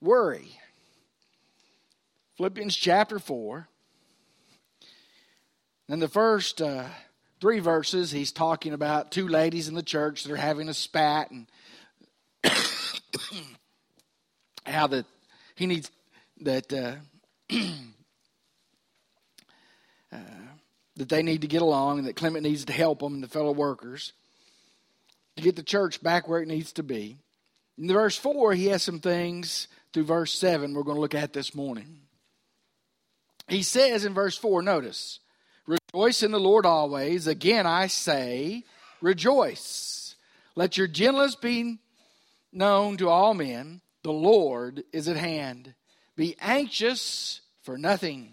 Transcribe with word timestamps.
worry. 0.00 0.58
Philippians 2.36 2.76
chapter 2.76 3.18
4. 3.18 3.68
In 5.88 5.98
the 5.98 6.08
first 6.08 6.62
uh, 6.62 6.86
three 7.40 7.58
verses, 7.58 8.12
he's 8.12 8.32
talking 8.32 8.72
about 8.72 9.10
two 9.10 9.28
ladies 9.28 9.68
in 9.68 9.74
the 9.74 9.82
church 9.82 10.24
that 10.24 10.32
are 10.32 10.36
having 10.36 10.68
a 10.68 10.74
spat 10.74 11.30
and 11.30 11.46
how 14.64 14.86
that 14.86 15.04
he 15.56 15.66
needs 15.66 15.90
that 16.40 16.72
uh, 16.72 16.94
uh, 20.12 20.16
that 20.96 21.08
they 21.08 21.22
need 21.22 21.40
to 21.42 21.48
get 21.48 21.60
along 21.60 21.98
and 21.98 22.06
that 22.06 22.16
Clement 22.16 22.44
needs 22.44 22.64
to 22.64 22.72
help 22.72 23.00
them 23.00 23.14
and 23.14 23.22
the 23.22 23.28
fellow 23.28 23.52
workers 23.52 24.12
to 25.36 25.42
get 25.42 25.56
the 25.56 25.62
church 25.62 26.02
back 26.02 26.28
where 26.28 26.40
it 26.40 26.48
needs 26.48 26.72
to 26.72 26.82
be. 26.82 27.18
In 27.76 27.88
verse 27.88 28.16
4, 28.16 28.54
he 28.54 28.66
has 28.66 28.82
some 28.82 29.00
things 29.00 29.68
through 29.92 30.04
verse 30.04 30.32
7 30.38 30.74
we're 30.74 30.82
going 30.82 30.96
to 30.96 31.00
look 31.00 31.14
at 31.14 31.32
this 31.32 31.54
morning. 31.54 32.00
He 33.48 33.62
says 33.62 34.04
in 34.04 34.14
verse 34.14 34.36
4, 34.36 34.62
notice, 34.62 35.18
Rejoice 35.66 36.22
in 36.22 36.30
the 36.30 36.40
Lord 36.40 36.66
always. 36.66 37.26
Again, 37.26 37.66
I 37.66 37.86
say, 37.88 38.64
rejoice. 39.00 40.16
Let 40.54 40.76
your 40.76 40.86
gentleness 40.86 41.36
be 41.36 41.78
known 42.52 42.96
to 42.98 43.08
all 43.08 43.34
men. 43.34 43.80
The 44.02 44.12
Lord 44.12 44.84
is 44.92 45.08
at 45.08 45.16
hand. 45.16 45.74
Be 46.16 46.36
anxious 46.40 47.40
for 47.62 47.78
nothing, 47.78 48.32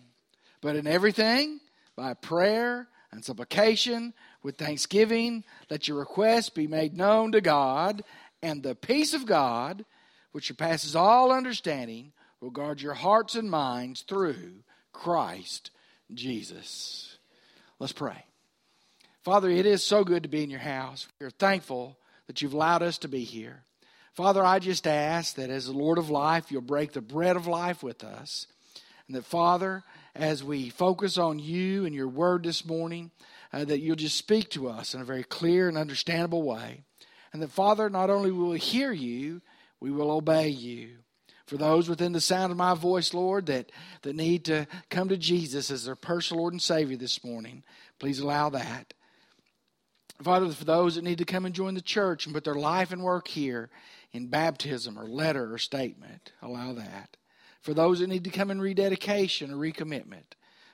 but 0.61 0.75
in 0.75 0.87
everything, 0.87 1.59
by 1.95 2.13
prayer 2.13 2.87
and 3.11 3.23
supplication, 3.23 4.13
with 4.43 4.57
thanksgiving, 4.57 5.43
let 5.69 5.87
your 5.87 5.97
requests 5.97 6.49
be 6.49 6.67
made 6.67 6.95
known 6.95 7.31
to 7.33 7.41
God, 7.41 8.03
and 8.41 8.63
the 8.63 8.75
peace 8.75 9.13
of 9.13 9.25
God, 9.25 9.83
which 10.37 10.49
surpasses 10.49 10.95
all 10.95 11.31
understanding, 11.31 12.11
will 12.41 12.51
guard 12.51 12.79
your 12.79 12.93
hearts 12.93 13.33
and 13.33 13.49
minds 13.49 14.03
through 14.03 14.51
Christ 14.93 15.71
Jesus. 16.13 17.17
Let's 17.79 17.91
pray. 17.91 18.23
Father, 19.23 19.49
it 19.49 19.65
is 19.65 19.83
so 19.83 20.03
good 20.03 20.21
to 20.21 20.29
be 20.29 20.43
in 20.43 20.51
your 20.51 20.59
house. 20.59 21.07
We're 21.19 21.31
thankful 21.31 21.97
that 22.27 22.39
you've 22.39 22.53
allowed 22.53 22.83
us 22.83 22.99
to 22.99 23.07
be 23.07 23.23
here. 23.23 23.63
Father, 24.13 24.45
I 24.45 24.59
just 24.59 24.85
ask 24.85 25.33
that 25.37 25.49
as 25.49 25.65
the 25.65 25.73
Lord 25.73 25.97
of 25.97 26.11
life, 26.11 26.51
you'll 26.51 26.61
break 26.61 26.93
the 26.93 27.01
bread 27.01 27.35
of 27.35 27.47
life 27.47 27.81
with 27.81 28.03
us. 28.03 28.45
And 29.07 29.15
that, 29.15 29.25
Father, 29.25 29.83
as 30.13 30.43
we 30.43 30.69
focus 30.69 31.17
on 31.17 31.39
you 31.39 31.83
and 31.83 31.95
your 31.95 32.09
word 32.09 32.43
this 32.43 32.63
morning, 32.63 33.09
uh, 33.51 33.65
that 33.65 33.79
you'll 33.79 33.95
just 33.95 34.17
speak 34.17 34.51
to 34.51 34.69
us 34.69 34.93
in 34.93 35.01
a 35.01 35.03
very 35.03 35.23
clear 35.23 35.67
and 35.67 35.79
understandable 35.79 36.43
way. 36.43 36.83
And 37.33 37.41
that, 37.41 37.49
Father, 37.49 37.89
not 37.89 38.11
only 38.11 38.29
will 38.29 38.49
we 38.49 38.59
hear 38.59 38.91
you, 38.91 39.41
we 39.79 39.91
will 39.91 40.11
obey 40.11 40.49
you. 40.49 40.97
For 41.45 41.55
those 41.55 41.87
within 41.87 42.11
the 42.11 42.19
sound 42.19 42.51
of 42.51 42.57
my 42.57 42.73
voice, 42.73 43.13
Lord, 43.13 43.45
that, 43.45 43.71
that 44.01 44.15
need 44.15 44.43
to 44.45 44.67
come 44.89 45.07
to 45.09 45.17
Jesus 45.17 45.71
as 45.71 45.85
their 45.85 45.95
personal 45.95 46.41
Lord 46.41 46.53
and 46.53 46.61
Savior 46.61 46.97
this 46.97 47.23
morning, 47.23 47.63
please 47.99 48.19
allow 48.19 48.49
that. 48.49 48.93
Father, 50.21 50.49
for 50.49 50.65
those 50.65 50.95
that 50.95 51.03
need 51.03 51.19
to 51.19 51.25
come 51.25 51.45
and 51.45 51.55
join 51.55 51.73
the 51.73 51.81
church 51.81 52.25
and 52.25 52.35
put 52.35 52.43
their 52.43 52.55
life 52.55 52.91
and 52.91 53.01
work 53.01 53.27
here 53.29 53.69
in 54.11 54.27
baptism 54.27 54.99
or 54.99 55.07
letter 55.07 55.53
or 55.53 55.57
statement, 55.57 56.33
allow 56.41 56.73
that. 56.73 57.15
For 57.61 57.73
those 57.73 57.99
that 57.99 58.07
need 58.07 58.23
to 58.23 58.29
come 58.29 58.51
in 58.51 58.59
rededication 58.59 59.51
or 59.51 59.57
recommitment, 59.57 60.33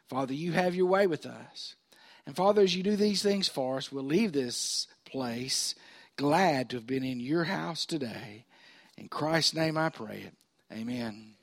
Father, 0.10 0.34
you 0.34 0.54
have 0.54 0.76
your 0.76 0.86
way 0.88 1.08
with 1.08 1.26
us. 1.26 1.76
And 2.26 2.36
Father, 2.36 2.62
as 2.62 2.76
you 2.76 2.84
do 2.84 2.96
these 2.96 3.22
things 3.22 3.48
for 3.48 3.78
us, 3.78 3.92
we'll 3.92 4.04
leave 4.04 4.32
this 4.32 4.88
place 5.06 5.76
glad 6.16 6.70
to 6.70 6.78
have 6.78 6.88
been 6.88 7.04
in 7.04 7.20
your 7.20 7.46
house 7.46 7.86
today. 7.86 8.46
In 8.98 9.08
Christ's 9.08 9.54
name 9.54 9.78
I 9.78 9.90
pray 9.90 10.24
it. 10.28 10.34
Amen. 10.72 11.34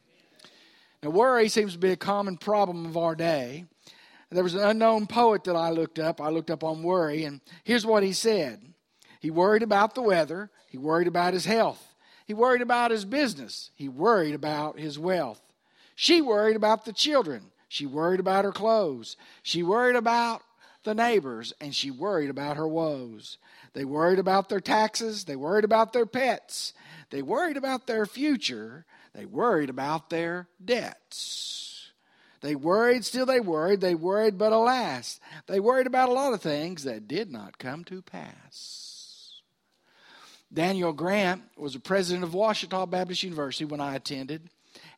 Now, 1.03 1.11
worry 1.11 1.49
seems 1.49 1.73
to 1.73 1.79
be 1.79 1.93
a 1.93 1.97
common 1.97 2.37
problem 2.37 2.85
of 2.85 2.97
our 2.97 3.15
day. 3.15 3.65
There 4.31 4.45
was 4.45 4.55
an 4.55 4.61
unknown 4.61 5.07
poet 5.07 5.45
that 5.45 5.57
I 5.57 5.71
looked 5.71 5.99
up. 5.99 6.21
I 6.21 6.29
looked 6.29 6.51
up 6.51 6.63
on 6.63 6.83
worry, 6.83 7.25
and 7.25 7.41
here's 7.65 7.87
what 7.87 8.03
he 8.03 8.13
said 8.13 8.61
He 9.19 9.31
worried 9.31 9.63
about 9.63 9.95
the 9.95 10.03
weather, 10.03 10.51
he 10.69 10.79
worried 10.79 11.09
about 11.09 11.35
his 11.35 11.47
health, 11.47 11.95
he 12.27 12.35
worried 12.35 12.63
about 12.63 12.91
his 12.91 13.05
business, 13.05 13.71
he 13.75 13.89
worried 13.89 14.35
about 14.35 14.79
his 14.79 14.99
wealth. 14.99 15.41
She 15.97 16.23
worried 16.23 16.57
about 16.57 16.85
the 16.85 16.93
children, 16.93 17.51
she 17.69 17.87
worried 17.87 18.21
about 18.21 18.45
her 18.45 18.53
clothes, 18.53 19.17
she 19.43 19.63
worried 19.63 19.97
about 19.97 20.43
the 20.85 20.95
neighbors, 20.95 21.53
and 21.61 21.75
she 21.75 21.91
worried 21.91 22.31
about 22.31 22.57
her 22.57 22.69
woes. 22.69 23.39
They 23.73 23.85
worried 23.85 24.19
about 24.19 24.49
their 24.49 24.61
taxes, 24.61 25.25
they 25.25 25.37
worried 25.37 25.65
about 25.65 25.93
their 25.93 26.07
pets, 26.07 26.73
they 27.11 27.23
worried 27.23 27.57
about 27.57 27.87
their 27.87 28.07
future, 28.07 28.87
they 29.15 29.27
worried 29.27 29.71
about 29.71 30.11
their 30.11 30.49
debts. 30.65 31.91
They 32.41 32.55
worried, 32.55 33.05
still 33.05 33.27
they 33.27 33.41
worried, 33.41 33.81
they 33.81 33.95
worried, 33.95 34.39
but 34.39 34.53
alas, 34.53 35.21
they 35.47 35.61
worried 35.61 35.87
about 35.87 36.09
a 36.09 36.13
lot 36.13 36.33
of 36.33 36.41
things 36.41 36.85
that 36.85 37.07
did 37.07 37.31
not 37.31 37.59
come 37.59 37.85
to 37.85 38.01
pass. 38.01 39.41
Daniel 40.53 40.93
Grant 40.93 41.43
was 41.57 41.75
the 41.75 41.81
president 41.81 42.25
of 42.25 42.35
Ouachita 42.35 42.87
Baptist 42.87 43.23
University 43.23 43.65
when 43.65 43.81
I 43.81 43.95
attended. 43.95 44.49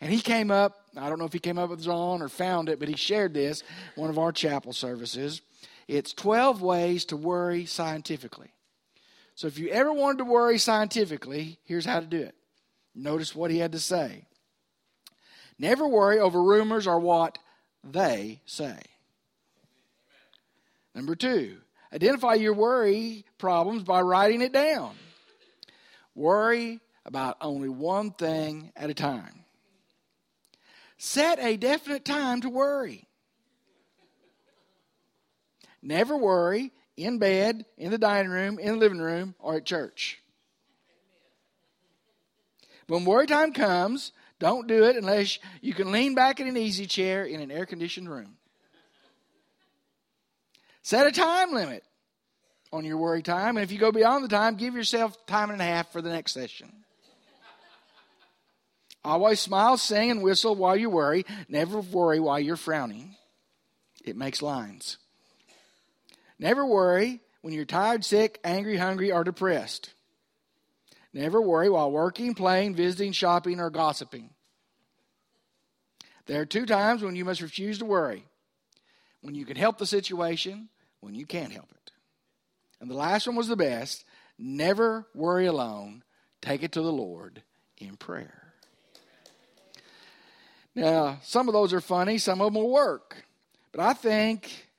And 0.01 0.11
he 0.11 0.21
came 0.21 0.51
up, 0.51 0.87
I 0.97 1.09
don't 1.09 1.19
know 1.19 1.25
if 1.25 1.33
he 1.33 1.39
came 1.39 1.59
up 1.59 1.71
with 1.71 1.81
his 1.81 1.89
own 1.89 2.23
or 2.23 2.29
found 2.29 2.69
it, 2.69 2.79
but 2.79 2.89
he 2.89 2.97
shared 2.97 3.35
this 3.35 3.63
one 3.95 4.11
of 4.11 4.19
our 4.19 4.33
chapel 4.33 4.73
services. 4.73 5.43
It's 5.89 6.13
12 6.13 6.63
ways 6.63 7.05
to 7.07 7.17
worry 7.17 7.67
scientifically. 7.67 8.53
So 9.35 9.47
if 9.47 9.59
you 9.59 9.69
ever 9.71 9.93
wanted 9.93 10.19
to 10.19 10.25
worry 10.25 10.59
scientifically, 10.59 11.59
here's 11.65 11.87
how 11.87 12.01
to 12.01 12.07
do 12.07 12.21
it. 12.21 12.35
Notice 12.95 13.35
what 13.35 13.51
he 13.51 13.59
had 13.59 13.73
to 13.73 13.79
say. 13.79 14.27
Never 15.59 15.87
worry 15.87 16.19
over 16.19 16.43
rumors 16.43 16.87
or 16.87 16.99
what 16.99 17.39
they 17.83 18.41
say. 18.45 18.79
Number 20.95 21.15
two, 21.15 21.57
identify 21.93 22.35
your 22.35 22.53
worry 22.53 23.25
problems 23.39 23.83
by 23.83 24.03
writing 24.03 24.43
it 24.43 24.53
down. 24.53 24.95
Worry 26.15 26.81
about 27.07 27.37
only 27.41 27.69
one 27.69 28.11
thing 28.11 28.73
at 28.77 28.91
a 28.91 28.95
time. 28.95 29.45
Set 30.99 31.39
a 31.41 31.57
definite 31.57 32.05
time 32.05 32.43
to 32.43 32.51
worry. 32.51 33.09
Never 35.83 36.17
worry 36.17 36.73
in 36.97 37.19
bed, 37.19 37.65
in 37.77 37.91
the 37.91 37.99
dining 37.99 38.31
room, 38.31 38.59
in 38.59 38.75
the 38.75 38.77
living 38.77 39.01
room, 39.01 39.35
or 39.39 39.57
at 39.57 39.65
church. 39.65 40.19
When 42.87 43.05
worry 43.05 43.27
time 43.27 43.53
comes, 43.53 44.13
don't 44.39 44.67
do 44.67 44.85
it 44.85 44.97
unless 44.97 45.39
you 45.61 45.73
can 45.73 45.93
lean 45.93 46.15
back 46.15 46.41
in 46.41 46.49
an 46.49 46.57
easy 46.57 46.87
chair 46.87 47.25
in 47.25 47.41
an 47.41 47.51
air 47.51 47.65
conditioned 47.65 48.11
room. 48.11 48.37
Set 50.83 51.07
a 51.07 51.13
time 51.13 51.53
limit 51.53 51.85
on 52.73 52.85
your 52.85 52.97
worry 52.97 53.23
time, 53.23 53.57
and 53.57 53.65
if 53.65 53.71
you 53.71 53.79
go 53.79 53.93
beyond 53.93 54.25
the 54.25 54.29
time, 54.29 54.57
give 54.57 54.75
yourself 54.75 55.27
time 55.27 55.51
and 55.51 55.61
a 55.61 55.65
half 55.65 55.93
for 55.93 56.03
the 56.03 56.11
next 56.11 56.33
session. 56.33 56.73
Always 59.05 59.41
smile, 59.41 59.77
sing, 59.77 60.11
and 60.11 60.23
whistle 60.23 60.55
while 60.55 60.77
you 60.77 60.89
worry. 60.89 61.25
Never 61.49 61.81
worry 61.81 62.21
while 62.21 62.39
you're 62.39 62.57
frowning. 62.57 63.17
It 64.05 64.17
makes 64.17 64.43
lines. 64.43 64.99
Never 66.43 66.67
worry 66.67 67.21
when 67.43 67.55
you're 67.55 67.65
tired, 67.65 68.05
sick, 68.05 68.41
angry, 68.43 68.77
hungry, 68.77 69.13
or 69.13 69.23
depressed. 69.23 69.95
Never 71.15 71.41
worry 71.41 71.71
while 71.71 71.93
working, 71.93 72.35
playing, 72.35 72.75
visiting, 72.75 73.13
shopping, 73.13 73.61
or 73.61 73.71
gossiping. 73.71 74.31
There 76.27 76.41
are 76.41 76.47
two 76.47 76.67
times 76.67 77.01
when 77.01 77.15
you 77.15 77.25
must 77.25 77.43
refuse 77.43 77.79
to 77.79 77.85
worry 77.85 78.25
when 79.21 79.37
you 79.37 79.45
can 79.45 79.57
help 79.57 79.79
the 79.79 79.87
situation, 79.87 80.69
when 80.99 81.15
you 81.15 81.27
can't 81.27 81.53
help 81.53 81.71
it. 81.71 81.93
And 82.81 82.91
the 82.91 82.97
last 82.97 83.29
one 83.29 83.37
was 83.37 83.47
the 83.47 83.55
best 83.55 84.05
never 84.37 85.07
worry 85.15 85.47
alone, 85.47 86.03
take 86.41 86.65
it 86.65 86.73
to 86.73 86.83
the 86.83 86.93
Lord 86.93 87.41
in 87.79 87.97
prayer. 87.97 88.53
Now, 90.75 91.19
some 91.23 91.47
of 91.47 91.55
those 91.55 91.73
are 91.73 91.81
funny, 91.81 92.19
some 92.19 92.41
of 92.41 92.53
them 92.53 92.61
will 92.61 92.73
work. 92.73 93.27
But 93.71 93.83
I 93.83 93.93
think 93.93 94.72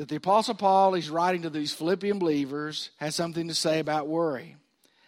that 0.00 0.08
the 0.08 0.16
Apostle 0.16 0.54
Paul, 0.54 0.94
he's 0.94 1.10
writing 1.10 1.42
to 1.42 1.50
these 1.50 1.74
Philippian 1.74 2.18
believers, 2.18 2.88
has 2.96 3.14
something 3.14 3.48
to 3.48 3.54
say 3.54 3.80
about 3.80 4.08
worry. 4.08 4.56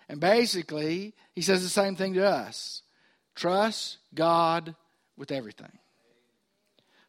And 0.06 0.21
basically, 0.21 1.15
he 1.35 1.41
says 1.41 1.62
the 1.62 1.71
same 1.71 1.97
thing 1.97 2.12
to 2.12 2.27
us 2.27 2.83
trust 3.35 3.97
God 4.15 4.75
with 5.17 5.33
everything. 5.33 5.79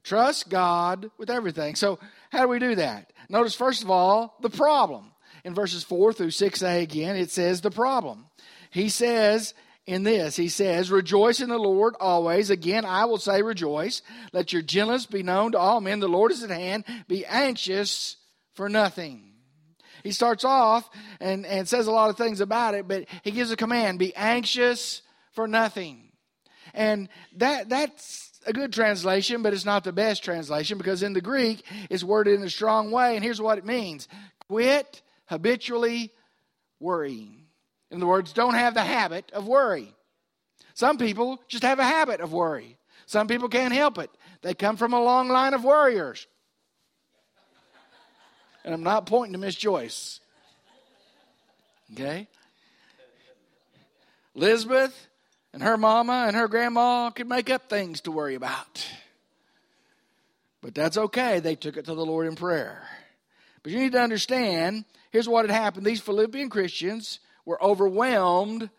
Trust 0.02 0.50
God 0.50 1.12
with 1.18 1.30
everything. 1.30 1.76
So, 1.76 2.00
how 2.32 2.44
do 2.44 2.48
we 2.48 2.58
do 2.58 2.76
that? 2.76 3.12
Notice, 3.28 3.54
first 3.54 3.84
of 3.84 3.92
all, 3.92 4.38
the 4.40 4.50
problem. 4.50 5.12
In 5.44 5.54
verses 5.54 5.84
4 5.84 6.14
through 6.14 6.28
6a 6.28 6.82
again, 6.84 7.18
it 7.18 7.32
says 7.32 7.60
the 7.60 7.70
problem. 7.70 8.28
He 8.72 8.88
says 8.88 9.54
in 9.86 10.04
this, 10.04 10.36
he 10.36 10.50
says, 10.50 10.90
Rejoice 10.90 11.42
in 11.42 11.50
the 11.50 11.58
Lord 11.58 11.96
always. 12.00 12.50
Again, 12.50 12.86
I 12.86 13.06
will 13.06 13.18
say, 13.18 13.42
Rejoice. 13.42 14.02
Let 14.32 14.54
your 14.54 14.62
gentleness 14.62 15.06
be 15.06 15.24
known 15.24 15.52
to 15.54 15.60
all 15.60 15.82
men. 15.82 16.00
The 16.00 16.08
Lord 16.08 16.32
is 16.32 16.44
at 16.44 16.50
hand. 16.50 16.86
Be 17.08 17.26
anxious 17.26 18.16
for 18.54 18.70
nothing 18.70 19.34
he 20.04 20.12
starts 20.12 20.44
off 20.44 20.90
and, 21.20 21.46
and 21.46 21.68
says 21.68 21.88
a 21.88 21.92
lot 21.92 22.10
of 22.10 22.18
things 22.18 22.42
about 22.42 22.76
it, 22.76 22.88
but 22.88 23.06
he 23.24 23.32
gives 23.32 23.52
a 23.52 23.56
command 23.56 24.00
be 24.00 24.16
anxious 24.16 25.02
for 25.32 25.48
nothing. 25.48 26.12
And 26.74 27.08
that 27.38 27.70
that's 27.70 28.32
a 28.46 28.54
good 28.54 28.74
translation, 28.74 29.42
but 29.42 29.54
it's 29.54 29.66
not 29.66 29.84
the 29.84 29.94
best 29.94 30.24
translation 30.24 30.78
because 30.78 31.02
in 31.02 31.14
the 31.14 31.22
Greek 31.22 31.64
it's 31.90 32.04
worded 32.04 32.40
in 32.40 32.46
a 32.46 32.50
strong 32.50 32.92
way. 32.92 33.16
And 33.16 33.24
here's 33.24 33.42
what 33.42 33.58
it 33.58 33.66
means 33.66 34.08
quit 34.48 35.02
habitually 35.28 36.12
worrying. 36.80 37.43
In 37.94 38.00
other 38.00 38.08
words, 38.08 38.34
don't 38.34 38.56
have 38.56 38.74
the 38.74 38.82
habit 38.82 39.32
of 39.34 39.48
worry. 39.48 39.94
Some 40.74 40.98
people 40.98 41.40
just 41.48 41.64
have 41.64 41.78
a 41.78 41.84
habit 41.84 42.22
of 42.22 42.34
worry. 42.34 42.76
Some 43.06 43.28
people 43.28 43.50
can't 43.50 43.74
help 43.74 44.00
it. 44.00 44.10
They 44.42 44.56
come 44.56 44.78
from 44.78 44.94
a 44.94 45.02
long 45.02 45.30
line 45.30 45.54
of 45.54 45.64
worriers. 45.64 46.26
And 48.66 48.74
I'm 48.74 48.82
not 48.82 49.06
pointing 49.06 49.34
to 49.34 49.40
Miss 49.40 49.56
Joyce. 49.56 50.20
Okay? 51.92 52.28
Elizabeth 54.36 55.08
and 55.54 55.62
her 55.62 55.78
mama 55.78 56.26
and 56.28 56.36
her 56.36 56.48
grandma 56.48 57.12
could 57.12 57.30
make 57.30 57.52
up 57.52 57.70
things 57.70 58.02
to 58.02 58.12
worry 58.12 58.34
about. 58.34 58.88
But 60.62 60.74
that's 60.74 60.98
okay. 60.98 61.40
They 61.40 61.56
took 61.56 61.78
it 61.78 61.86
to 61.86 61.94
the 61.94 62.06
Lord 62.06 62.26
in 62.26 62.36
prayer. 62.36 62.82
But 63.62 63.72
you 63.72 63.78
need 63.78 63.92
to 63.92 64.02
understand 64.02 64.86
here's 65.12 65.30
what 65.30 65.48
had 65.48 65.54
happened. 65.54 65.86
These 65.86 66.02
Philippian 66.02 66.50
Christians 66.50 67.20
were 67.46 67.62
overwhelmed 67.64 68.70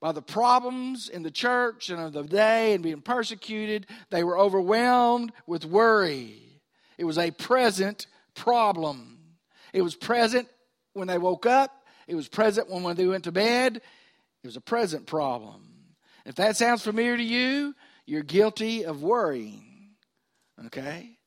by 0.00 0.12
the 0.12 0.22
problems 0.22 1.08
in 1.08 1.22
the 1.22 1.30
church 1.30 1.88
and 1.88 2.00
of 2.00 2.12
the 2.12 2.22
day 2.22 2.74
and 2.74 2.82
being 2.82 3.00
persecuted. 3.00 3.86
They 4.10 4.24
were 4.24 4.38
overwhelmed 4.38 5.32
with 5.46 5.64
worry. 5.64 6.62
It 6.98 7.04
was 7.04 7.18
a 7.18 7.30
present 7.30 8.06
problem. 8.34 9.18
It 9.72 9.82
was 9.82 9.94
present 9.94 10.48
when 10.92 11.08
they 11.08 11.18
woke 11.18 11.46
up, 11.46 11.72
it 12.06 12.14
was 12.14 12.28
present 12.28 12.70
when 12.70 12.96
they 12.96 13.06
went 13.06 13.24
to 13.24 13.32
bed. 13.32 13.76
It 13.76 14.46
was 14.46 14.56
a 14.56 14.60
present 14.60 15.06
problem. 15.06 15.62
If 16.24 16.36
that 16.36 16.56
sounds 16.56 16.82
familiar 16.82 17.16
to 17.16 17.22
you, 17.22 17.74
you're 18.06 18.22
guilty 18.22 18.84
of 18.84 19.02
worrying. 19.02 19.90
Okay? 20.66 21.18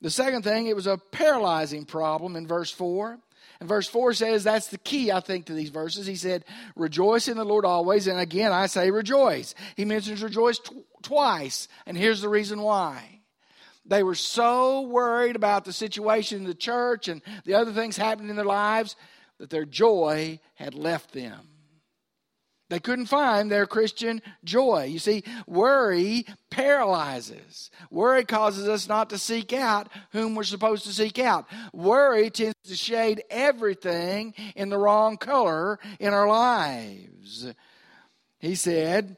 The 0.00 0.10
second 0.10 0.42
thing, 0.42 0.66
it 0.66 0.76
was 0.76 0.86
a 0.86 0.98
paralyzing 0.98 1.84
problem 1.84 2.34
in 2.36 2.46
verse 2.46 2.70
4. 2.70 3.18
And 3.60 3.68
verse 3.68 3.88
4 3.88 4.14
says 4.14 4.44
that's 4.44 4.68
the 4.68 4.78
key, 4.78 5.10
I 5.10 5.20
think, 5.20 5.46
to 5.46 5.54
these 5.54 5.70
verses. 5.70 6.06
He 6.06 6.16
said, 6.16 6.44
Rejoice 6.74 7.28
in 7.28 7.36
the 7.36 7.44
Lord 7.44 7.64
always. 7.64 8.06
And 8.06 8.20
again, 8.20 8.52
I 8.52 8.66
say 8.66 8.90
rejoice. 8.90 9.54
He 9.76 9.84
mentions 9.84 10.22
rejoice 10.22 10.58
tw- 10.58 10.84
twice. 11.02 11.68
And 11.86 11.96
here's 11.96 12.20
the 12.20 12.28
reason 12.28 12.60
why. 12.60 13.20
They 13.84 14.02
were 14.02 14.16
so 14.16 14.82
worried 14.82 15.36
about 15.36 15.64
the 15.64 15.72
situation 15.72 16.38
in 16.38 16.44
the 16.44 16.54
church 16.54 17.08
and 17.08 17.22
the 17.44 17.54
other 17.54 17.72
things 17.72 17.96
happening 17.96 18.30
in 18.30 18.36
their 18.36 18.44
lives 18.44 18.96
that 19.38 19.50
their 19.50 19.64
joy 19.64 20.40
had 20.54 20.74
left 20.74 21.12
them. 21.12 21.48
They 22.68 22.80
couldn't 22.80 23.06
find 23.06 23.50
their 23.50 23.66
Christian 23.66 24.20
joy. 24.42 24.88
You 24.90 24.98
see, 24.98 25.22
worry 25.46 26.26
paralyzes. 26.50 27.70
Worry 27.90 28.24
causes 28.24 28.68
us 28.68 28.88
not 28.88 29.10
to 29.10 29.18
seek 29.18 29.52
out 29.52 29.88
whom 30.10 30.34
we're 30.34 30.42
supposed 30.42 30.84
to 30.86 30.92
seek 30.92 31.18
out. 31.20 31.46
Worry 31.72 32.28
tends 32.30 32.56
to 32.64 32.74
shade 32.74 33.22
everything 33.30 34.34
in 34.56 34.68
the 34.68 34.78
wrong 34.78 35.16
color 35.16 35.78
in 36.00 36.12
our 36.12 36.26
lives. 36.26 37.46
He 38.40 38.56
said, 38.56 39.16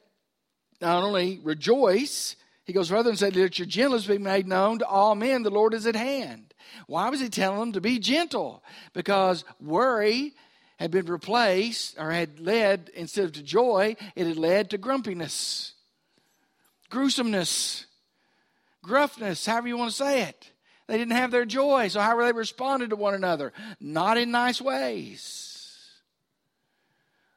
not 0.81 1.03
only 1.03 1.41
rejoice, 1.43 2.37
he 2.65 2.75
goes 2.75 2.91
further 2.91 3.09
and 3.09 3.19
said, 3.19 3.35
Let 3.35 3.59
your 3.59 3.67
gentleness 3.67 4.07
be 4.07 4.19
made 4.19 4.47
known 4.47 4.79
to 4.81 4.87
all 4.87 5.15
men, 5.15 5.43
the 5.43 5.51
Lord 5.51 5.73
is 5.73 5.87
at 5.87 5.97
hand. 5.97 6.53
Why 6.87 7.09
was 7.09 7.21
he 7.21 7.31
telling 7.31 7.61
them 7.61 7.73
to 7.73 7.81
be 7.81 7.99
gentle? 7.99 8.63
Because 8.93 9.45
worry 9.59 10.35
had 10.79 10.91
been 10.91 11.07
replaced 11.07 11.99
or 11.99 12.11
had 12.11 12.41
led, 12.41 12.91
instead 12.95 13.25
of 13.25 13.33
to 13.33 13.43
joy, 13.43 13.97
it 14.15 14.27
had 14.27 14.37
led 14.37 14.71
to 14.71 14.79
grumpiness, 14.79 15.75
gruesomeness, 16.89 17.87
gruffness, 18.83 19.45
however 19.45 19.69
you 19.69 19.77
want 19.77 19.91
to 19.91 19.97
say 19.97 20.23
it. 20.23 20.53
They 20.87 20.97
didn't 20.97 21.13
have 21.13 21.31
their 21.31 21.45
joy, 21.45 21.89
so 21.89 22.01
how 22.01 22.17
were 22.17 22.25
they 22.25 22.33
responded 22.33 22.91
to 22.91 22.97
one 22.97 23.15
another? 23.15 23.53
Not 23.81 24.17
in 24.17 24.31
nice 24.31 24.61
ways. 24.61 25.49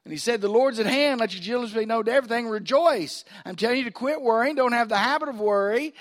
And 0.06 0.12
he 0.12 0.18
said, 0.18 0.40
The 0.40 0.48
Lord's 0.48 0.80
at 0.80 0.86
hand. 0.86 1.20
Let 1.20 1.34
your 1.34 1.44
gentleness 1.44 1.74
be 1.74 1.86
known 1.86 2.06
to 2.06 2.14
everything. 2.14 2.48
Rejoice. 2.48 3.26
I'm 3.46 3.56
telling 3.56 3.80
you 3.80 3.84
to 3.84 3.92
quit 3.92 4.22
worrying. 4.22 4.56
Don't 4.56 4.72
have 4.72 4.90
the 4.90 4.98
habit 4.98 5.30
of 5.30 5.40
worry. 5.40 5.94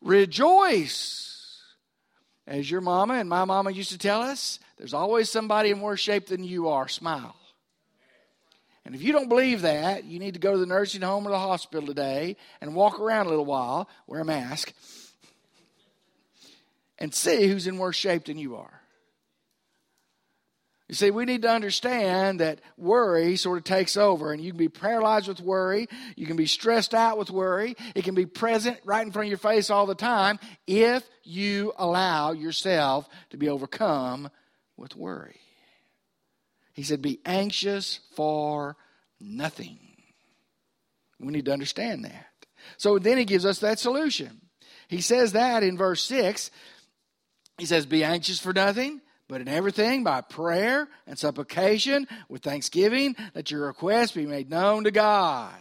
Rejoice. 0.00 1.60
As 2.46 2.70
your 2.70 2.80
mama 2.80 3.14
and 3.14 3.28
my 3.28 3.44
mama 3.44 3.70
used 3.70 3.92
to 3.92 3.98
tell 3.98 4.22
us, 4.22 4.58
there's 4.78 4.94
always 4.94 5.28
somebody 5.28 5.70
in 5.70 5.80
worse 5.80 6.00
shape 6.00 6.26
than 6.26 6.44
you 6.44 6.68
are. 6.68 6.88
Smile. 6.88 7.34
And 8.84 8.94
if 8.94 9.02
you 9.02 9.12
don't 9.12 9.28
believe 9.28 9.62
that, 9.62 10.04
you 10.04 10.18
need 10.18 10.34
to 10.34 10.40
go 10.40 10.52
to 10.52 10.58
the 10.58 10.64
nursing 10.64 11.02
home 11.02 11.26
or 11.26 11.30
the 11.30 11.38
hospital 11.38 11.86
today 11.86 12.36
and 12.60 12.74
walk 12.74 12.98
around 12.98 13.26
a 13.26 13.28
little 13.28 13.44
while, 13.44 13.88
wear 14.06 14.20
a 14.20 14.24
mask, 14.24 14.72
and 16.98 17.12
see 17.12 17.48
who's 17.48 17.66
in 17.66 17.76
worse 17.76 17.96
shape 17.96 18.24
than 18.24 18.38
you 18.38 18.56
are. 18.56 18.80
You 20.88 20.94
see, 20.94 21.10
we 21.10 21.26
need 21.26 21.42
to 21.42 21.50
understand 21.50 22.40
that 22.40 22.60
worry 22.78 23.36
sort 23.36 23.58
of 23.58 23.64
takes 23.64 23.98
over, 23.98 24.32
and 24.32 24.42
you 24.42 24.52
can 24.52 24.58
be 24.58 24.70
paralyzed 24.70 25.28
with 25.28 25.40
worry. 25.40 25.86
You 26.16 26.26
can 26.26 26.36
be 26.36 26.46
stressed 26.46 26.94
out 26.94 27.18
with 27.18 27.30
worry. 27.30 27.76
It 27.94 28.04
can 28.04 28.14
be 28.14 28.24
present 28.24 28.78
right 28.86 29.04
in 29.04 29.12
front 29.12 29.26
of 29.26 29.30
your 29.30 29.38
face 29.38 29.68
all 29.68 29.84
the 29.84 29.94
time 29.94 30.38
if 30.66 31.06
you 31.24 31.74
allow 31.76 32.32
yourself 32.32 33.06
to 33.30 33.36
be 33.36 33.50
overcome 33.50 34.30
with 34.78 34.96
worry. 34.96 35.40
He 36.72 36.82
said, 36.82 37.02
Be 37.02 37.20
anxious 37.26 38.00
for 38.14 38.76
nothing. 39.20 39.78
We 41.20 41.32
need 41.32 41.46
to 41.46 41.52
understand 41.52 42.04
that. 42.04 42.26
So 42.76 42.98
then 42.98 43.18
he 43.18 43.24
gives 43.24 43.44
us 43.44 43.58
that 43.58 43.78
solution. 43.78 44.40
He 44.88 45.00
says 45.00 45.32
that 45.32 45.62
in 45.62 45.76
verse 45.76 46.02
6. 46.04 46.50
He 47.58 47.66
says, 47.66 47.86
Be 47.86 48.04
anxious 48.04 48.38
for 48.38 48.52
nothing 48.52 49.00
but 49.28 49.42
in 49.42 49.48
everything, 49.48 50.04
by 50.04 50.22
prayer 50.22 50.88
and 51.06 51.18
supplication 51.18 52.08
with 52.30 52.42
thanksgiving, 52.42 53.14
let 53.34 53.50
your 53.50 53.66
requests 53.66 54.12
be 54.12 54.26
made 54.26 54.48
known 54.48 54.84
to 54.84 54.90
God. 54.90 55.52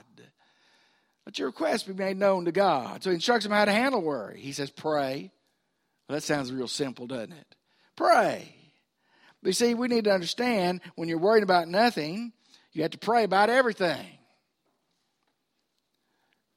Let 1.25 1.37
your 1.37 1.49
requests 1.49 1.83
be 1.83 1.93
made 1.93 2.15
known 2.15 2.45
to 2.45 2.53
God. 2.53 3.03
So 3.03 3.09
he 3.09 3.15
instructs 3.15 3.43
them 3.43 3.51
how 3.51 3.65
to 3.65 3.73
handle 3.73 4.01
worry. 4.01 4.39
He 4.39 4.53
says, 4.53 4.71
pray. 4.71 5.31
Well, 6.07 6.15
that 6.15 6.23
sounds 6.23 6.53
real 6.53 6.69
simple, 6.69 7.05
doesn't 7.05 7.33
it? 7.33 7.55
Pray. 7.97 8.55
But 9.47 9.51
you 9.51 9.65
see, 9.65 9.75
we 9.75 9.87
need 9.87 10.03
to 10.03 10.11
understand 10.11 10.81
when 10.95 11.07
you're 11.07 11.19
worried 11.19 11.41
about 11.41 11.69
nothing, 11.69 12.33
you 12.73 12.81
have 12.81 12.91
to 12.91 12.97
pray 12.97 13.23
about 13.23 13.49
everything. 13.49 14.05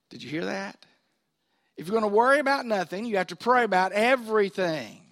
Did 0.09 0.25
you 0.25 0.29
hear 0.29 0.47
that? 0.47 0.85
If 1.77 1.87
you're 1.87 1.93
going 1.93 2.11
to 2.11 2.17
worry 2.17 2.41
about 2.41 2.67
nothing, 2.67 3.05
you 3.05 3.19
have 3.19 3.29
to 3.29 3.37
pray 3.37 3.63
about 3.63 3.93
everything. 3.93 5.03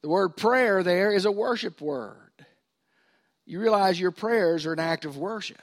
The 0.00 0.08
word 0.08 0.30
prayer 0.38 0.82
there 0.82 1.12
is 1.12 1.26
a 1.26 1.30
worship 1.30 1.82
word. 1.82 2.32
You 3.44 3.60
realize 3.60 4.00
your 4.00 4.12
prayers 4.12 4.64
are 4.64 4.72
an 4.72 4.80
act 4.80 5.04
of 5.04 5.18
worship. 5.18 5.60